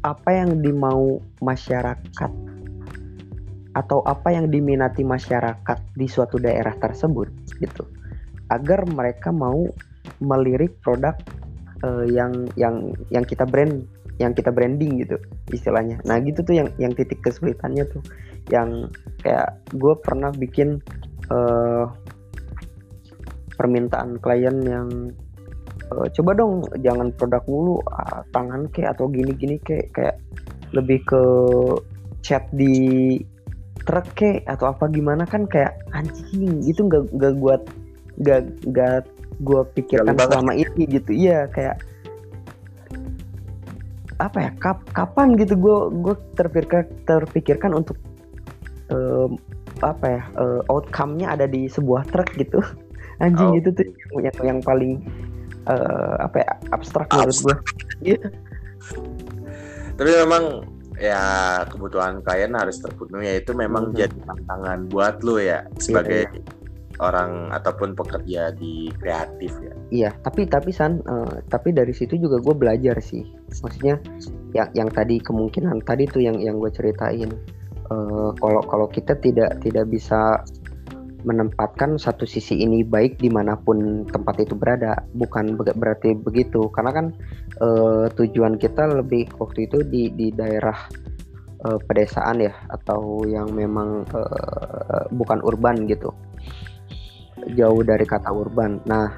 apa 0.06 0.30
yang 0.30 0.62
dimau 0.62 1.20
masyarakat 1.42 2.32
atau 3.76 4.02
apa 4.02 4.34
yang 4.34 4.50
diminati 4.50 5.06
masyarakat 5.06 5.78
di 5.94 6.06
suatu 6.10 6.40
daerah 6.40 6.74
tersebut 6.80 7.30
gitu. 7.62 7.86
Agar 8.48 8.88
mereka 8.88 9.30
mau 9.30 9.68
melirik 10.18 10.80
produk 10.80 11.14
uh, 11.84 12.06
yang 12.08 12.48
yang 12.56 12.90
yang 13.12 13.22
kita 13.22 13.44
brand 13.44 13.84
yang 14.18 14.34
kita 14.34 14.50
branding 14.50 15.04
gitu 15.04 15.20
istilahnya. 15.54 16.02
Nah 16.02 16.18
gitu 16.24 16.42
tuh 16.42 16.58
yang 16.58 16.68
yang 16.80 16.90
titik 16.96 17.22
kesulitannya 17.22 17.86
tuh. 17.86 18.02
Yang 18.50 18.90
kayak 19.22 19.60
gue 19.76 19.94
pernah 20.00 20.32
bikin 20.34 20.80
uh, 21.30 21.86
permintaan 23.54 24.18
klien 24.18 24.56
yang 24.64 24.88
coba 25.88 26.30
dong 26.36 26.64
jangan 26.84 27.08
produk 27.16 27.42
mulu 27.48 27.80
uh, 27.88 28.20
tangan 28.32 28.68
ke 28.72 28.84
atau 28.84 29.08
gini-gini 29.08 29.56
ke 29.62 29.88
kayak 29.92 30.20
lebih 30.76 31.00
ke 31.08 31.22
chat 32.20 32.44
di 32.52 33.16
truk 33.88 34.04
ke 34.12 34.44
atau 34.44 34.68
apa 34.68 34.84
gimana 34.92 35.24
kan 35.24 35.48
kayak 35.48 35.80
anjing 35.96 36.60
itu 36.68 36.84
nggak 36.84 37.08
nggak 37.16 37.34
buat 37.40 37.62
nggak 38.20 38.42
nggak 38.68 39.00
gue 39.40 39.62
pikirkan 39.78 40.18
selama 40.18 40.52
ini 40.52 40.84
gitu. 40.90 41.10
Iya 41.14 41.48
kayak 41.48 41.80
apa 44.18 44.38
ya 44.44 44.50
kap, 44.58 44.82
kapan 44.90 45.38
gitu 45.38 45.54
gue 45.54 45.78
gue 46.02 46.14
terpikirkan 46.34 46.84
terpikirkan 47.06 47.70
untuk 47.70 47.94
um, 48.90 49.38
apa 49.78 50.06
ya 50.10 50.22
uh, 50.34 50.60
outcome-nya 50.66 51.38
ada 51.38 51.46
di 51.46 51.70
sebuah 51.70 52.04
truk 52.10 52.28
gitu. 52.36 52.58
Anjing 53.24 53.50
oh. 53.54 53.58
itu 53.58 53.68
tuh 53.72 53.86
yang 54.20 54.36
yang 54.42 54.58
paling 54.62 55.00
uh, 55.68 56.16
apa 56.24 56.36
ya 56.42 56.52
abstrak 56.74 57.08
menurut 57.12 57.38
gue 57.44 57.56
iya 58.16 58.20
tapi 59.98 60.10
memang 60.24 60.44
ya 60.98 61.22
kebutuhan 61.70 62.24
klien 62.26 62.54
harus 62.58 62.82
terpenuhi 62.82 63.30
ya 63.30 63.34
itu 63.38 63.52
memang 63.54 63.92
hmm. 63.92 63.96
jadi 63.96 64.18
tantangan 64.26 64.90
buat 64.90 65.22
lo 65.22 65.38
ya 65.38 65.62
sebagai 65.78 66.26
iya, 66.26 66.34
iya 66.34 66.56
orang 66.98 67.50
ataupun 67.54 67.94
pekerja 67.94 68.54
di 68.54 68.90
kreatif 68.98 69.54
ya. 69.62 69.74
Iya, 69.88 70.10
tapi 70.26 70.46
tapi 70.50 70.70
san, 70.74 71.00
uh, 71.06 71.40
tapi 71.46 71.70
dari 71.70 71.94
situ 71.94 72.18
juga 72.18 72.42
gue 72.42 72.54
belajar 72.54 72.98
sih. 72.98 73.22
Maksudnya 73.62 74.02
yang 74.54 74.68
yang 74.74 74.90
tadi 74.90 75.22
kemungkinan 75.22 75.86
tadi 75.86 76.10
tuh 76.10 76.22
yang 76.22 76.38
yang 76.42 76.58
gue 76.58 76.70
ceritain. 76.74 77.30
Uh, 77.88 78.36
kalau 78.36 78.60
kalau 78.68 78.86
kita 78.90 79.16
tidak 79.16 79.56
tidak 79.64 79.88
bisa 79.88 80.44
menempatkan 81.26 81.98
satu 81.98 82.22
sisi 82.22 82.62
ini 82.62 82.86
baik 82.86 83.18
di 83.18 83.26
mana 83.30 83.58
pun 83.58 84.06
tempat 84.06 84.38
itu 84.42 84.54
berada, 84.54 85.02
bukan 85.18 85.58
berarti 85.58 86.14
begitu. 86.14 86.70
Karena 86.70 86.94
kan 86.94 87.06
uh, 87.58 88.06
tujuan 88.14 88.58
kita 88.58 88.86
lebih 89.02 89.26
waktu 89.38 89.66
itu 89.66 89.82
di 89.82 90.10
di 90.14 90.30
daerah 90.30 90.76
uh, 91.66 91.78
pedesaan 91.82 92.42
ya 92.42 92.54
atau 92.70 93.26
yang 93.26 93.50
memang 93.50 94.06
uh, 94.14 95.04
bukan 95.10 95.42
urban 95.42 95.86
gitu 95.90 96.14
jauh 97.54 97.80
dari 97.80 98.04
kata 98.04 98.28
urban. 98.28 98.82
Nah, 98.84 99.14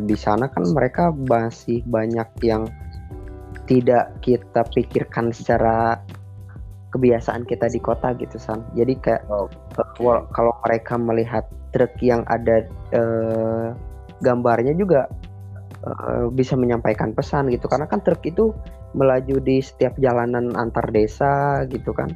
di 0.00 0.16
sana 0.16 0.48
kan 0.48 0.62
mereka 0.72 1.12
masih 1.12 1.84
banyak 1.84 2.28
yang 2.40 2.64
tidak 3.66 4.14
kita 4.24 4.62
pikirkan 4.72 5.34
secara 5.34 6.00
kebiasaan 6.92 7.48
kita 7.48 7.72
di 7.72 7.80
kota 7.80 8.12
gitu 8.20 8.36
san. 8.36 8.62
Jadi 8.76 8.94
kayak 9.00 9.24
oh, 9.32 9.48
okay. 9.48 10.20
kalau 10.32 10.52
mereka 10.68 10.94
melihat 11.00 11.44
truk 11.72 11.92
yang 12.04 12.22
ada 12.28 12.68
uh, 12.92 13.72
gambarnya 14.20 14.76
juga 14.76 15.08
uh, 15.88 16.28
bisa 16.28 16.54
menyampaikan 16.54 17.16
pesan 17.16 17.48
gitu. 17.48 17.66
Karena 17.66 17.88
kan 17.88 18.04
truk 18.04 18.20
itu 18.28 18.52
melaju 18.92 19.40
di 19.40 19.64
setiap 19.64 19.96
jalanan 19.96 20.52
antar 20.54 20.84
desa 20.92 21.64
gitu 21.72 21.96
kan. 21.96 22.12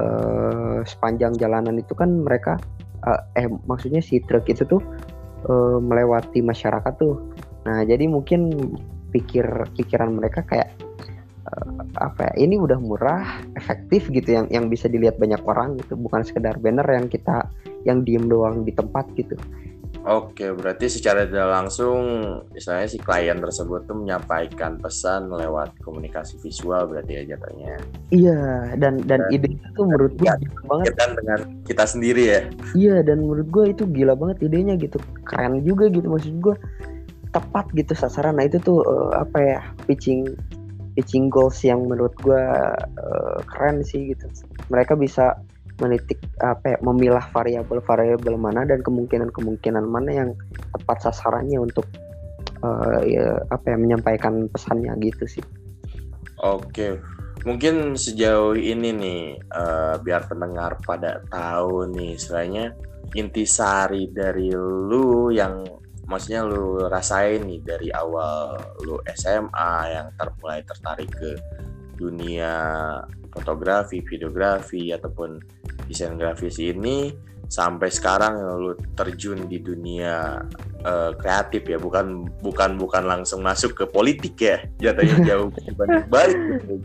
Uh, 0.00 0.80
sepanjang 0.88 1.36
jalanan 1.36 1.76
itu 1.76 1.92
kan 1.92 2.24
mereka 2.24 2.56
uh, 3.04 3.20
eh 3.36 3.48
maksudnya 3.68 4.00
si 4.04 4.20
truk 4.24 4.48
itu 4.48 4.64
tuh 4.64 4.80
uh, 5.48 5.78
melewati 5.80 6.44
masyarakat 6.44 6.92
tuh 7.00 7.16
nah 7.64 7.84
jadi 7.84 8.08
mungkin 8.08 8.48
pikir 9.12 9.44
pikiran 9.76 10.16
mereka 10.16 10.40
kayak 10.48 10.72
uh, 11.46 11.84
apa 12.00 12.32
ya 12.32 12.48
ini 12.48 12.60
udah 12.60 12.78
murah 12.80 13.40
efektif 13.56 14.08
gitu 14.12 14.36
yang 14.36 14.46
yang 14.52 14.66
bisa 14.68 14.90
dilihat 14.90 15.16
banyak 15.16 15.40
orang 15.46 15.78
gitu 15.80 15.96
bukan 15.96 16.24
sekedar 16.26 16.56
banner 16.60 16.86
yang 16.88 17.06
kita 17.08 17.48
yang 17.88 18.04
diem 18.04 18.28
doang 18.28 18.64
di 18.66 18.72
tempat 18.76 19.08
gitu 19.16 19.36
Oke, 20.08 20.48
berarti 20.56 20.88
secara 20.88 21.28
tidak 21.28 21.52
langsung 21.52 22.00
misalnya 22.56 22.88
si 22.88 22.96
klien 22.96 23.36
tersebut 23.36 23.84
tuh 23.84 24.00
menyampaikan 24.00 24.80
pesan 24.80 25.28
lewat 25.28 25.76
komunikasi 25.84 26.40
visual 26.40 26.88
berarti 26.88 27.20
ya 27.20 27.36
jatuhnya. 27.36 27.76
Iya, 28.08 28.40
dan 28.80 29.04
dan, 29.04 29.28
dan 29.28 29.34
ide 29.34 29.60
itu 29.60 29.80
menurut 29.84 30.16
gue 30.16 30.24
ya, 30.24 30.40
banget 30.64 30.96
kan 30.96 31.10
dengan 31.20 31.38
kita 31.68 31.84
sendiri 31.84 32.22
ya. 32.24 32.40
Iya, 32.72 32.96
dan 33.04 33.28
menurut 33.28 33.48
gue 33.52 33.64
itu 33.76 33.84
gila 33.92 34.16
banget 34.16 34.48
idenya 34.48 34.80
gitu. 34.80 34.96
Keren 35.28 35.60
juga 35.68 35.92
gitu 35.92 36.08
maksud 36.08 36.32
gue. 36.40 36.56
Tepat 37.36 37.68
gitu 37.76 37.92
sasaran. 37.92 38.40
Nah, 38.40 38.48
itu 38.48 38.56
tuh 38.56 38.80
uh, 38.80 39.20
apa 39.20 39.38
ya? 39.38 39.60
pitching 39.84 40.32
pitching 40.98 41.30
goals 41.30 41.60
yang 41.62 41.86
menurut 41.86 42.14
gue 42.20 42.42
uh, 42.98 43.38
keren 43.46 43.82
sih 43.86 44.14
gitu. 44.14 44.26
Mereka 44.70 44.98
bisa 44.98 45.38
menitik 45.80 46.20
apa 46.44 46.76
ya, 46.76 46.78
memilah 46.84 47.24
variabel-variabel 47.32 48.36
mana 48.36 48.68
dan 48.68 48.84
kemungkinan-kemungkinan 48.84 49.84
mana 49.88 50.10
yang 50.12 50.30
tepat 50.76 51.08
sasarannya 51.08 51.56
untuk 51.56 51.88
uh, 52.60 53.00
ya, 53.02 53.40
apa 53.48 53.72
ya 53.72 53.76
menyampaikan 53.80 54.46
pesannya 54.52 54.92
gitu 55.00 55.40
sih. 55.40 55.44
Oke, 56.40 57.00
mungkin 57.48 57.96
sejauh 57.96 58.56
ini 58.56 58.92
nih 58.92 59.22
uh, 59.52 59.96
biar 60.00 60.28
pendengar 60.28 60.76
pada 60.84 61.24
tahu 61.32 61.88
nih 61.92 62.16
istilahnya 62.16 62.76
intisari 63.16 64.08
dari 64.12 64.52
lu 64.54 65.32
yang 65.32 65.64
maksudnya 66.10 66.42
lu 66.42 66.90
rasain 66.90 67.46
nih 67.46 67.62
dari 67.62 67.88
awal 67.94 68.58
lu 68.82 68.98
SMA 69.14 69.72
yang 69.94 70.10
termulai 70.18 70.66
tertarik 70.66 71.06
ke 71.14 71.38
dunia 71.94 72.52
fotografi, 73.30 74.02
videografi 74.02 74.90
ataupun 74.90 75.38
desain 75.86 76.18
grafis 76.18 76.58
ini 76.58 77.14
sampai 77.50 77.90
sekarang 77.90 78.38
lu 78.62 78.78
terjun 78.94 79.50
di 79.50 79.58
dunia 79.58 80.38
uh, 80.86 81.10
kreatif 81.18 81.66
ya. 81.66 81.78
Bukan 81.78 82.26
bukan 82.42 82.78
bukan 82.78 83.04
langsung 83.06 83.42
masuk 83.42 83.74
ke 83.74 83.84
politik 83.86 84.34
ya. 84.38 84.58
Jatuhnya 84.82 85.16
jauh 85.26 85.48
balik 86.14 86.38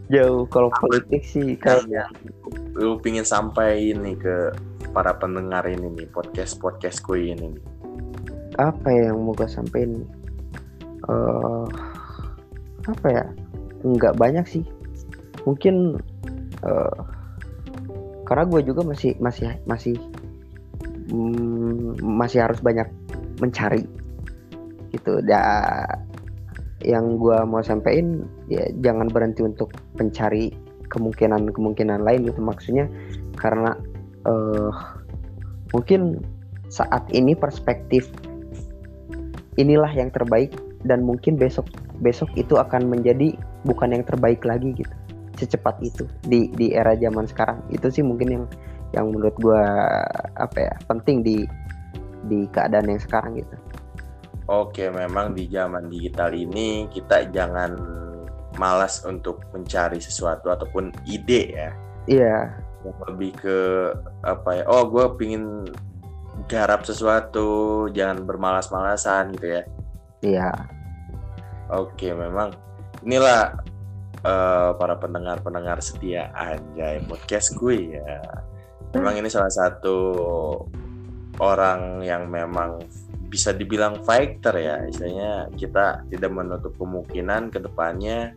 jauh 0.09 0.45
kalau 0.49 0.69
politik 0.81 1.25
sih 1.25 1.57
kayaknya 1.57 2.09
lu 2.77 3.01
pingin 3.01 3.25
sampai 3.25 3.93
ini 3.93 4.17
ke 4.17 4.53
para 4.93 5.15
pendengar 5.17 5.65
ini 5.65 5.91
nih 5.91 6.07
podcast 6.13 6.57
podcast 6.61 7.01
kui 7.01 7.33
ini 7.33 7.55
nih. 7.55 7.74
Apa 8.57 8.87
ya 8.91 9.11
yang 9.11 9.19
mau 9.23 9.33
gue 9.35 9.49
sampaikan 9.49 10.03
uh, 11.07 11.65
apa 12.87 13.07
ya? 13.07 13.25
Nggak 13.85 14.17
banyak 14.17 14.45
sih. 14.47 14.63
Mungkin 15.45 15.99
uh, 16.65 16.99
karena 18.25 18.43
gue 18.49 18.61
juga 18.65 18.81
masih 18.81 19.13
masih 19.21 19.53
masih 19.69 19.95
mm, 21.13 22.01
masih 22.01 22.41
harus 22.41 22.59
banyak 22.59 22.89
mencari 23.37 23.85
gitu. 24.95 25.21
Da 25.25 25.85
yang 26.85 27.17
gue 27.17 27.37
mau 27.49 27.65
sampaikan 27.65 28.29
ya 28.45 28.65
jangan 28.81 29.09
berhenti 29.09 29.41
untuk 29.41 29.73
mencari 29.97 30.53
kemungkinan-kemungkinan 30.89 32.01
lain 32.01 32.29
gitu. 32.29 32.41
Maksudnya 32.41 32.85
karena 33.37 33.77
uh, 34.25 34.71
mungkin 35.73 36.21
saat 36.69 37.05
ini 37.13 37.37
perspektif 37.37 38.09
inilah 39.55 39.91
yang 39.91 40.11
terbaik 40.11 40.55
dan 40.83 41.03
mungkin 41.03 41.39
besok 41.39 41.65
besok 42.03 42.29
itu 42.35 42.59
akan 42.59 42.91
menjadi 42.91 43.35
bukan 43.63 43.95
yang 43.95 44.03
terbaik 44.03 44.43
lagi 44.43 44.75
gitu 44.75 44.95
secepat 45.35 45.75
itu 45.83 46.07
di 46.23 46.47
di 46.55 46.71
era 46.71 46.95
zaman 46.95 47.27
sekarang 47.27 47.59
itu 47.71 47.91
sih 47.91 48.03
mungkin 48.03 48.27
yang 48.31 48.45
yang 48.95 49.11
menurut 49.11 49.35
gue 49.35 49.63
apa 50.39 50.57
ya 50.57 50.73
penting 50.87 51.19
di 51.23 51.43
di 52.25 52.49
keadaan 52.49 52.89
yang 52.89 53.01
sekarang 53.01 53.37
gitu. 53.37 53.55
Oke, 54.45 54.93
memang 54.93 55.33
di 55.33 55.49
zaman 55.49 55.89
digital 55.89 56.29
ini 56.33 56.85
kita 56.93 57.33
jangan 57.33 57.73
malas 58.61 59.01
untuk 59.03 59.41
mencari 59.51 59.97
sesuatu 59.97 60.53
ataupun 60.53 60.93
ide 61.09 61.41
ya. 61.53 61.69
Iya. 62.05 62.37
Lebih 63.09 63.31
ke 63.41 63.57
apa 64.21 64.61
ya? 64.61 64.63
Oh, 64.69 64.85
gue 64.85 65.05
pingin 65.17 65.65
garap 66.45 66.83
sesuatu, 66.85 67.87
jangan 67.91 68.23
bermalas-malasan 68.27 69.33
gitu 69.39 69.47
ya. 69.59 69.63
Iya. 70.21 70.51
Oke, 71.73 72.13
memang 72.13 72.53
inilah 73.01 73.57
uh, 74.21 74.77
para 74.77 74.97
pendengar-pendengar 74.97 75.81
setia 75.81 76.29
anjay 76.33 77.01
podcast 77.05 77.57
gue 77.57 77.97
ya. 77.97 78.21
Memang 78.93 79.19
ini 79.19 79.27
salah 79.27 79.51
satu 79.51 79.97
orang 81.39 82.05
yang 82.05 82.31
memang 82.31 82.79
bisa 83.27 83.51
dibilang 83.51 83.99
fighter 84.05 84.55
ya 84.55 84.75
istilahnya 84.87 85.51
kita 85.59 86.07
tidak 86.07 86.31
menutup 86.31 86.71
kemungkinan 86.79 87.51
ke 87.51 87.59
depannya 87.59 88.31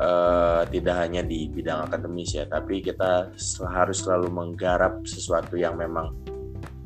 uh, 0.00 0.64
tidak 0.70 0.96
hanya 0.96 1.20
di 1.20 1.50
bidang 1.50 1.84
akademis 1.84 2.32
ya 2.32 2.48
tapi 2.48 2.80
kita 2.80 3.34
harus 3.68 3.98
selalu 4.00 4.32
menggarap 4.32 5.04
sesuatu 5.04 5.60
yang 5.60 5.76
memang 5.76 6.14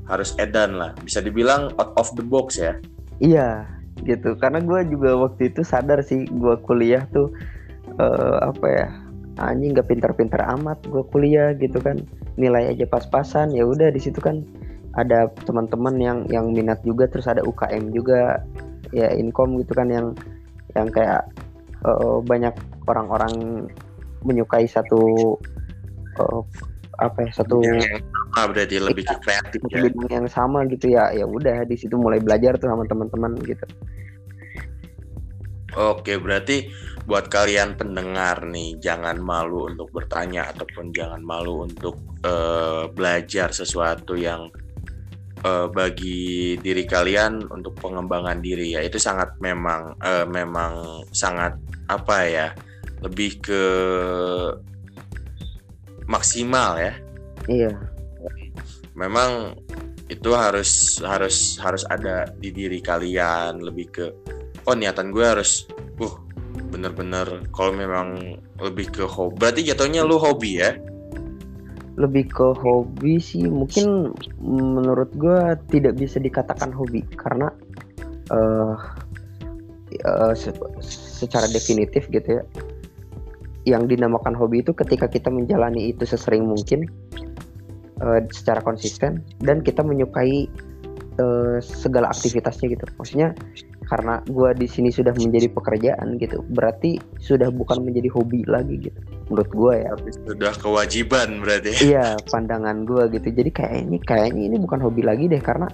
harus 0.08 0.34
edan 0.40 0.80
lah. 0.80 0.96
Bisa 1.04 1.20
dibilang 1.20 1.70
out 1.76 1.92
of 1.94 2.10
the 2.16 2.24
box 2.24 2.58
ya. 2.58 2.80
Iya 3.20 3.68
gitu. 4.02 4.34
Karena 4.40 4.58
gue 4.64 4.88
juga 4.88 5.14
waktu 5.14 5.52
itu 5.52 5.62
sadar 5.62 6.00
sih 6.02 6.26
gue 6.26 6.54
kuliah 6.64 7.04
tuh 7.12 7.30
uh, 8.00 8.50
apa 8.50 8.66
ya 8.66 8.86
anjing 9.38 9.70
nggak 9.70 9.86
pintar-pintar 9.86 10.42
amat 10.58 10.80
gue 10.88 11.04
kuliah 11.12 11.54
gitu 11.54 11.78
kan. 11.78 12.00
Nilai 12.40 12.74
aja 12.74 12.88
pas-pasan 12.88 13.54
ya 13.54 13.68
udah 13.68 13.92
di 13.92 14.00
situ 14.00 14.18
kan 14.18 14.42
ada 14.96 15.30
teman-teman 15.46 15.94
yang 16.00 16.18
yang 16.32 16.50
minat 16.50 16.80
juga 16.82 17.06
terus 17.06 17.28
ada 17.28 17.44
UKM 17.44 17.94
juga 17.94 18.42
ya 18.90 19.12
income 19.14 19.60
gitu 19.62 19.76
kan 19.76 19.92
yang 19.92 20.06
yang 20.74 20.88
kayak 20.88 21.28
uh, 21.84 22.18
banyak 22.24 22.54
orang-orang 22.88 23.66
menyukai 24.24 24.66
satu 24.66 25.36
uh, 26.18 26.40
apa 26.98 27.18
ya 27.26 27.30
satu 27.30 27.62
sama 27.62 28.46
berarti 28.50 28.76
lebih 28.82 29.06
ke 29.06 29.16
kreatif 29.22 29.60
ya. 29.70 29.86
yang 30.10 30.26
sama 30.26 30.66
gitu 30.66 30.90
ya 30.90 31.14
ya 31.14 31.24
udah 31.24 31.62
di 31.62 31.78
situ 31.78 31.94
mulai 31.94 32.18
belajar 32.18 32.58
tuh 32.58 32.66
sama 32.66 32.82
teman-teman 32.90 33.38
gitu 33.46 33.66
Oke, 35.76 36.16
berarti 36.16 36.72
buat 37.04 37.28
kalian 37.28 37.76
pendengar 37.76 38.42
nih, 38.48 38.80
jangan 38.80 39.20
malu 39.20 39.68
untuk 39.68 39.92
bertanya 39.92 40.48
ataupun 40.48 40.96
jangan 40.96 41.20
malu 41.20 41.68
untuk 41.68 42.00
uh, 42.24 42.88
belajar 42.88 43.52
sesuatu 43.52 44.16
yang 44.16 44.48
uh, 45.44 45.68
bagi 45.68 46.56
diri 46.58 46.88
kalian 46.88 47.46
untuk 47.52 47.76
pengembangan 47.78 48.40
diri 48.40 48.74
ya. 48.74 48.80
Itu 48.80 48.96
sangat 48.96 49.36
memang 49.44 49.94
uh, 50.00 50.24
memang 50.24 51.04
sangat 51.12 51.54
apa 51.86 52.16
ya? 52.24 52.48
Lebih 53.04 53.30
ke 53.44 53.62
maksimal 56.08 56.80
ya. 56.80 56.94
Iya. 57.46 57.72
Memang 58.96 59.54
itu 60.08 60.32
harus 60.32 60.98
harus 61.04 61.60
harus 61.60 61.84
ada 61.92 62.32
di 62.40 62.48
diri 62.48 62.80
kalian 62.80 63.60
lebih 63.60 63.86
ke 63.92 64.06
oh 64.64 64.72
niatan 64.72 65.12
gue 65.12 65.20
harus 65.20 65.68
uh 66.00 66.14
bener-bener 66.72 67.44
kalau 67.52 67.76
memang 67.76 68.40
lebih 68.60 68.88
ke 68.88 69.04
hobi 69.04 69.36
berarti 69.36 69.60
jatuhnya 69.68 70.04
lu 70.08 70.16
hobi 70.16 70.64
ya 70.64 70.76
lebih 72.00 72.32
ke 72.32 72.46
hobi 72.56 73.20
sih 73.20 73.44
mungkin 73.44 74.16
menurut 74.40 75.12
gue 75.12 75.60
tidak 75.68 76.00
bisa 76.00 76.16
dikatakan 76.16 76.72
hobi 76.72 77.04
karena 77.20 77.52
uh, 78.32 78.76
uh, 80.08 80.32
se 80.32 80.54
secara 81.18 81.50
definitif 81.52 82.08
gitu 82.08 82.40
ya 82.40 82.42
yang 83.66 83.90
dinamakan 83.90 84.36
hobi 84.36 84.62
itu 84.62 84.70
ketika 84.76 85.10
kita 85.10 85.32
menjalani 85.32 85.90
itu 85.90 86.06
sesering 86.06 86.46
mungkin 86.46 86.86
uh, 88.02 88.22
secara 88.30 88.62
konsisten 88.62 89.24
dan 89.42 89.62
kita 89.62 89.82
menyukai 89.82 90.46
uh, 91.18 91.58
segala 91.60 92.10
aktivitasnya 92.14 92.74
gitu. 92.74 92.84
Maksudnya 92.96 93.34
karena 93.88 94.20
gue 94.28 94.50
di 94.52 94.68
sini 94.68 94.92
sudah 94.92 95.16
menjadi 95.16 95.48
pekerjaan 95.48 96.20
gitu 96.20 96.44
berarti 96.52 97.00
sudah 97.24 97.48
bukan 97.48 97.80
menjadi 97.82 98.12
hobi 98.12 98.44
lagi 98.44 98.88
gitu. 98.88 99.00
Menurut 99.32 99.50
gue 99.52 99.74
ya. 99.80 99.90
Sudah 100.28 100.52
kewajiban 100.56 101.40
berarti. 101.40 101.72
Iya 101.92 102.20
pandangan 102.28 102.84
gue 102.84 103.08
gitu. 103.16 103.28
Jadi 103.32 103.50
kayak 103.50 103.74
ini 103.88 103.96
kayaknya 104.04 104.42
ini 104.52 104.56
bukan 104.60 104.80
hobi 104.84 105.02
lagi 105.02 105.26
deh 105.26 105.40
karena 105.40 105.68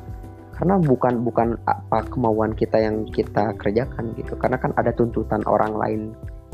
karena 0.54 0.78
bukan 0.78 1.26
bukan 1.26 1.58
apa 1.66 2.06
kemauan 2.14 2.54
kita 2.54 2.78
yang 2.78 3.02
kita 3.10 3.50
kerjakan 3.58 4.14
gitu. 4.14 4.38
Karena 4.38 4.62
kan 4.62 4.70
ada 4.78 4.94
tuntutan 4.94 5.42
orang 5.50 5.74
lain 5.74 6.00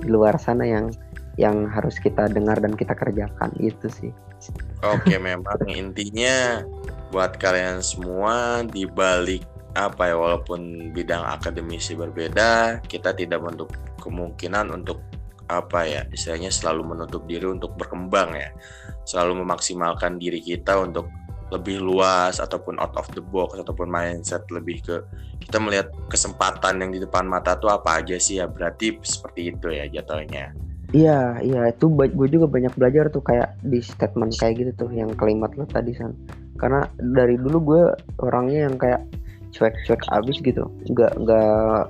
di 0.01 0.09
luar 0.09 0.41
sana 0.41 0.65
yang 0.65 0.89
yang 1.41 1.65
harus 1.73 1.97
kita 1.97 2.29
dengar 2.29 2.61
dan 2.61 2.77
kita 2.77 2.93
kerjakan 2.93 3.49
itu 3.57 3.89
sih. 3.89 4.13
Oke 4.85 5.17
memang 5.17 5.57
intinya 5.73 6.61
buat 7.09 7.41
kalian 7.41 7.81
semua 7.81 8.61
di 8.69 8.85
balik 8.85 9.49
apa 9.73 10.13
ya 10.13 10.17
walaupun 10.21 10.93
bidang 10.93 11.23
akademisi 11.25 11.95
berbeda 11.97 12.83
kita 12.85 13.15
tidak 13.17 13.41
menutup 13.41 13.73
kemungkinan 14.03 14.69
untuk 14.69 15.01
apa 15.49 15.87
ya 15.89 16.03
istilahnya 16.13 16.53
selalu 16.53 16.93
menutup 16.93 17.25
diri 17.25 17.49
untuk 17.49 17.73
berkembang 17.81 18.37
ya. 18.37 18.53
Selalu 19.09 19.41
memaksimalkan 19.43 20.21
diri 20.21 20.45
kita 20.45 20.77
untuk 20.77 21.09
lebih 21.51 21.83
luas 21.83 22.39
ataupun 22.39 22.79
out 22.79 22.95
of 22.95 23.11
the 23.17 23.25
box 23.25 23.59
ataupun 23.59 23.91
mindset 23.91 24.47
lebih 24.55 24.79
ke 24.87 25.03
kita 25.43 25.59
melihat 25.59 25.91
kesempatan 26.07 26.79
yang 26.79 26.95
di 26.95 27.03
depan 27.03 27.27
mata 27.27 27.59
tuh 27.59 27.73
apa 27.73 28.05
aja 28.05 28.21
sih 28.21 28.39
ya. 28.39 28.47
Berarti 28.47 29.01
seperti 29.03 29.57
itu 29.57 29.73
ya 29.73 29.89
jatuhnya 29.89 30.70
iya 30.91 31.39
iya 31.43 31.71
itu 31.71 31.87
gue 31.91 32.29
juga 32.31 32.47
banyak 32.51 32.75
belajar 32.75 33.11
tuh 33.11 33.23
kayak 33.23 33.55
di 33.63 33.79
statement 33.79 34.35
kayak 34.39 34.59
gitu 34.59 34.87
tuh 34.87 34.91
yang 34.91 35.11
kalimat 35.15 35.53
lo 35.55 35.67
tadi 35.67 35.95
san. 35.95 36.15
Karena 36.59 36.85
dari 36.99 37.41
dulu 37.41 37.59
gue 37.63 37.83
orangnya 38.21 38.69
yang 38.69 38.77
kayak 38.77 39.03
cuek-cuek 39.51 40.03
abis 40.15 40.39
gitu 40.43 40.63
nggak 40.95 41.13
nggak 41.27 41.83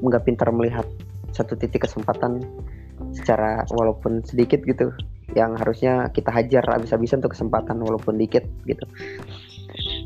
nggak 0.00 0.22
pintar 0.24 0.48
melihat 0.48 0.86
satu 1.30 1.54
titik 1.54 1.84
kesempatan 1.84 2.40
secara 3.12 3.64
walaupun 3.72 4.20
sedikit 4.24 4.60
gitu 4.64 4.92
yang 5.32 5.54
harusnya 5.56 6.10
kita 6.10 6.28
hajar 6.28 6.64
abis-abisan 6.66 7.22
untuk 7.22 7.32
kesempatan 7.38 7.78
walaupun 7.80 8.18
dikit 8.18 8.44
gitu. 8.66 8.84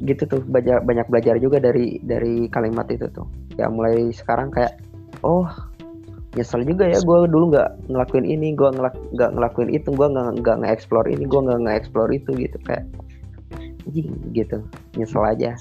Gitu 0.04 0.22
tuh 0.28 0.44
banyak 0.44 0.84
banyak 0.84 1.06
belajar 1.08 1.40
juga 1.40 1.58
dari 1.58 1.98
dari 2.04 2.46
kalimat 2.52 2.86
itu 2.92 3.08
tuh. 3.10 3.24
Ya 3.56 3.72
mulai 3.72 4.12
sekarang 4.12 4.52
kayak 4.52 4.76
oh 5.24 5.48
nyesel 6.34 6.66
juga 6.66 6.90
ya 6.90 6.98
gue 6.98 7.18
dulu 7.30 7.54
nggak 7.54 7.90
ngelakuin 7.90 8.26
ini 8.26 8.54
gue 8.58 8.70
ngelak 8.74 8.94
nggak 9.14 9.30
ngelakuin 9.38 9.70
itu 9.70 9.88
gue 9.94 10.06
nggak 10.10 10.42
nggak 10.42 10.56
nge-explore 10.62 11.06
ini 11.06 11.24
gue 11.26 11.40
nggak 11.40 11.60
nge-explore 11.62 12.10
itu 12.10 12.30
gitu 12.34 12.58
kayak 12.66 12.84
gitu 14.34 14.58
nyesel 14.98 15.22
aja 15.22 15.54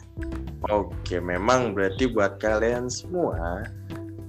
Oke, 0.72 1.20
memang 1.20 1.76
berarti 1.76 2.08
buat 2.08 2.40
kalian 2.40 2.88
semua 2.88 3.68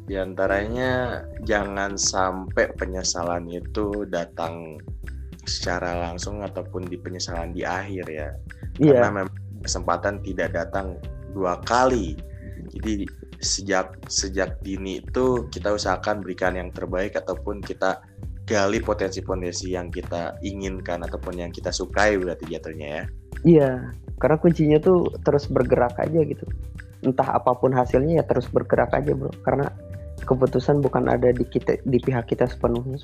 di 0.04 0.18
antaranya 0.18 1.22
jangan 1.46 1.94
sampai 1.94 2.74
penyesalan 2.74 3.46
itu 3.46 4.02
datang 4.10 4.82
secara 5.46 6.10
langsung 6.10 6.42
ataupun 6.42 6.90
di 6.90 6.98
penyesalan 6.98 7.54
di 7.54 7.62
akhir 7.62 8.10
ya. 8.10 8.28
Yeah. 8.82 8.98
Karena 8.98 9.22
memang 9.22 9.38
kesempatan 9.62 10.26
tidak 10.26 10.58
datang 10.58 10.98
dua 11.32 11.62
kali. 11.62 12.18
Jadi 12.74 13.06
sejak 13.44 14.00
sejak 14.08 14.58
dini 14.64 15.04
itu 15.04 15.46
kita 15.52 15.76
usahakan 15.76 16.24
berikan 16.24 16.56
yang 16.56 16.72
terbaik 16.72 17.14
ataupun 17.14 17.60
kita 17.60 18.00
gali 18.44 18.80
potensi-potensi 18.80 19.72
yang 19.72 19.88
kita 19.88 20.36
inginkan 20.44 21.00
ataupun 21.04 21.40
yang 21.40 21.52
kita 21.52 21.72
sukai 21.72 22.16
berarti 22.20 22.44
jatuhnya 22.48 22.88
ya. 22.88 23.04
Iya, 23.44 23.70
karena 24.20 24.36
kuncinya 24.40 24.78
tuh 24.80 25.12
terus 25.24 25.48
bergerak 25.48 25.96
aja 26.00 26.20
gitu. 26.24 26.44
Entah 27.04 27.36
apa 27.36 27.52
pun 27.56 27.72
hasilnya 27.72 28.20
ya 28.20 28.24
terus 28.24 28.48
bergerak 28.48 28.92
aja 28.92 29.12
bro. 29.12 29.32
Karena 29.44 29.68
keputusan 30.24 30.80
bukan 30.80 31.08
ada 31.08 31.32
di 31.32 31.44
kita 31.44 31.80
di 31.84 32.00
pihak 32.00 32.28
kita 32.32 32.48
sepenuhnya 32.48 33.00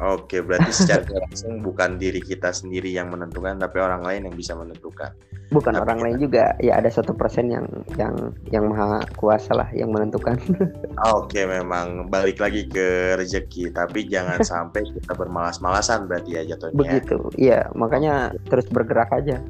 Oke, 0.00 0.40
berarti 0.40 0.72
secara 0.72 1.04
langsung 1.04 1.60
bukan 1.60 2.00
diri 2.00 2.24
kita 2.24 2.48
sendiri 2.48 2.88
yang 2.88 3.12
menentukan, 3.12 3.60
tapi 3.60 3.76
orang 3.76 4.00
lain 4.00 4.30
yang 4.30 4.36
bisa 4.36 4.56
menentukan. 4.56 5.12
Bukan 5.52 5.76
tapi 5.76 5.84
orang 5.84 5.98
kita... 6.00 6.04
lain 6.08 6.16
juga, 6.16 6.44
ya 6.64 6.72
ada 6.80 6.88
satu 6.88 7.12
persen 7.12 7.52
yang 7.52 7.66
yang 8.00 8.14
yang 8.48 8.64
maha 8.72 9.04
kuasa 9.20 9.52
lah 9.52 9.68
yang 9.76 9.92
menentukan. 9.92 10.40
Oke, 11.20 11.44
memang 11.44 12.08
balik 12.08 12.40
lagi 12.40 12.64
ke 12.64 13.18
rezeki, 13.20 13.76
tapi 13.76 14.08
jangan 14.08 14.40
sampai 14.52 14.80
kita 14.88 15.12
bermalas-malasan 15.12 16.08
berarti 16.08 16.40
ya 16.40 16.42
jatuhnya. 16.56 16.78
Begitu, 16.78 17.18
iya 17.36 17.68
makanya 17.76 18.32
terus 18.48 18.64
bergerak 18.72 19.12
aja. 19.12 19.44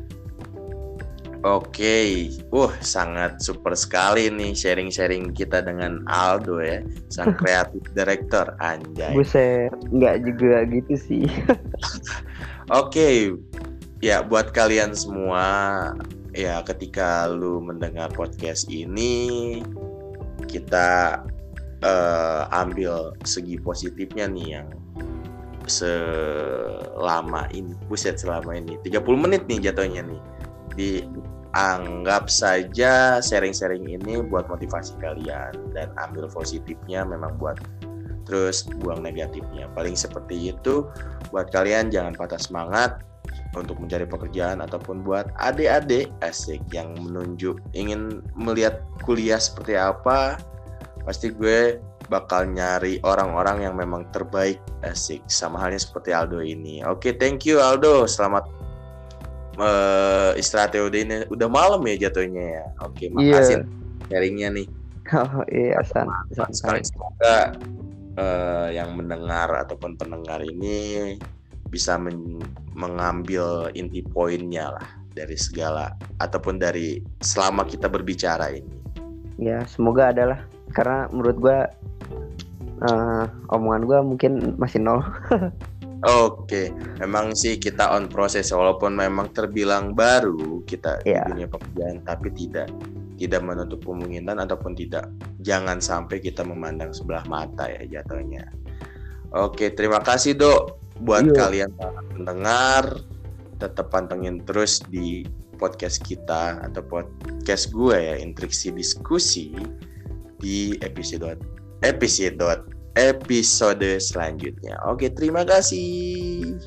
Oke, 1.42 1.74
okay. 1.74 2.06
uh 2.54 2.70
sangat 2.78 3.42
super 3.42 3.74
sekali 3.74 4.30
nih 4.30 4.54
sharing-sharing 4.54 5.34
kita 5.34 5.58
dengan 5.58 6.06
Aldo 6.06 6.62
ya, 6.62 6.86
sang 7.10 7.34
kreatif 7.42 7.82
director 7.98 8.54
anjay. 8.62 9.10
Buset, 9.10 9.74
nggak 9.90 10.22
juga 10.22 10.62
gitu 10.70 10.94
sih. 10.94 11.26
Oke, 11.50 12.14
okay. 12.70 13.16
ya 13.98 14.22
buat 14.22 14.54
kalian 14.54 14.94
semua, 14.94 15.90
ya 16.30 16.62
ketika 16.62 17.26
lu 17.26 17.58
mendengar 17.58 18.14
podcast 18.14 18.70
ini, 18.70 19.58
kita 20.46 21.26
uh, 21.82 22.46
ambil 22.54 23.18
segi 23.26 23.58
positifnya 23.58 24.30
nih 24.30 24.62
yang 24.62 24.68
selama 25.66 27.50
ini, 27.50 27.74
buset 27.90 28.22
selama 28.22 28.54
ini, 28.54 28.78
30 28.86 29.02
menit 29.18 29.42
nih 29.50 29.58
jatuhnya 29.58 30.06
nih 30.06 30.22
dianggap 31.52 32.32
saja 32.32 33.20
sharing-sharing 33.20 33.84
ini 33.84 34.24
buat 34.24 34.48
motivasi 34.48 34.96
kalian 35.04 35.52
dan 35.76 35.92
ambil 36.00 36.24
positifnya 36.24 37.04
memang 37.04 37.36
buat 37.36 37.60
terus 38.24 38.64
buang 38.80 39.04
negatifnya. 39.04 39.68
Paling 39.76 39.92
seperti 39.92 40.56
itu 40.56 40.88
buat 41.28 41.52
kalian 41.52 41.92
jangan 41.92 42.16
patah 42.16 42.40
semangat 42.40 43.04
untuk 43.52 43.76
mencari 43.76 44.08
pekerjaan 44.08 44.64
ataupun 44.64 45.04
buat 45.04 45.28
adik-adik 45.36 46.08
asik 46.24 46.64
yang 46.72 46.96
menunjuk 46.96 47.60
ingin 47.76 48.24
melihat 48.32 48.80
kuliah 49.04 49.36
seperti 49.36 49.76
apa 49.76 50.40
pasti 51.04 51.28
gue 51.28 51.76
bakal 52.08 52.48
nyari 52.48 52.96
orang-orang 53.04 53.68
yang 53.68 53.74
memang 53.76 54.08
terbaik 54.08 54.56
asik 54.84 55.20
sama 55.28 55.60
halnya 55.60 55.80
seperti 55.80 56.16
Aldo 56.16 56.40
ini. 56.40 56.80
Oke 56.84 57.12
thank 57.12 57.44
you 57.44 57.60
Aldo. 57.60 58.08
Selamat 58.08 58.48
uh, 59.58 60.32
istirahat 60.36 60.76
ya 60.76 60.86
udah 60.86 61.00
ini 61.00 61.16
udah 61.28 61.48
malam 61.48 61.80
ya 61.88 62.08
jatuhnya 62.08 62.62
ya 62.62 62.64
oke 62.84 63.04
makasih 63.12 63.60
yeah. 63.60 64.08
sharingnya 64.08 64.48
nih 64.54 64.66
oh 65.12 65.44
iya 65.50 65.78
San, 65.82 66.08
sekali 66.54 66.80
semoga 66.86 67.56
uh, 68.16 68.68
yang 68.72 68.94
mendengar 68.96 69.50
ataupun 69.66 69.96
pendengar 69.96 70.40
ini 70.44 71.16
bisa 71.72 71.96
men 71.96 72.36
mengambil 72.76 73.72
inti 73.72 74.04
poinnya 74.04 74.76
lah 74.76 74.88
dari 75.16 75.36
segala 75.36 75.96
ataupun 76.20 76.60
dari 76.60 77.00
selama 77.24 77.64
kita 77.64 77.88
berbicara 77.88 78.52
ini. 78.52 78.76
Ya, 79.40 79.64
semoga 79.64 80.12
adalah 80.12 80.44
karena 80.76 81.08
menurut 81.08 81.36
gua 81.40 81.58
uh, 82.84 83.24
omongan 83.52 83.82
gua 83.88 83.98
mungkin 84.04 84.56
masih 84.60 84.84
nol. 84.84 85.00
Oke, 86.02 86.74
memang 86.98 87.30
sih 87.38 87.62
kita 87.62 87.94
on 87.94 88.10
proses 88.10 88.50
walaupun 88.50 88.98
memang 88.98 89.30
terbilang 89.30 89.94
baru 89.94 90.66
kita 90.66 90.98
yeah. 91.06 91.22
di 91.22 91.38
dunia 91.38 91.46
pekerjaan 91.46 92.02
tapi 92.02 92.34
tidak 92.34 92.66
tidak 93.22 93.38
menutup 93.46 93.86
kemungkinan 93.86 94.42
ataupun 94.42 94.74
tidak 94.74 95.06
jangan 95.46 95.78
sampai 95.78 96.18
kita 96.18 96.42
memandang 96.42 96.90
sebelah 96.90 97.22
mata 97.30 97.70
ya 97.70 97.86
jatuhnya. 97.86 98.42
Oke, 99.30 99.70
terima 99.70 100.02
kasih 100.02 100.34
Dok 100.34 100.82
buat 101.06 101.22
Yo. 101.22 101.30
Iya. 101.30 101.38
kalian 101.38 101.70
para 101.78 102.00
pendengar 102.10 102.84
tetap 103.62 103.86
pantengin 103.94 104.42
terus 104.42 104.82
di 104.90 105.22
podcast 105.54 106.02
kita 106.02 106.58
atau 106.66 106.82
podcast 106.82 107.70
gue 107.70 107.94
ya 107.94 108.18
intriksi 108.18 108.74
diskusi 108.74 109.54
di 110.42 110.74
episode 110.82 111.38
episode 111.86 112.42
episode 112.96 114.00
selanjutnya. 114.00 114.76
Oke, 114.88 115.08
terima 115.12 115.42
kasih. 115.48 116.60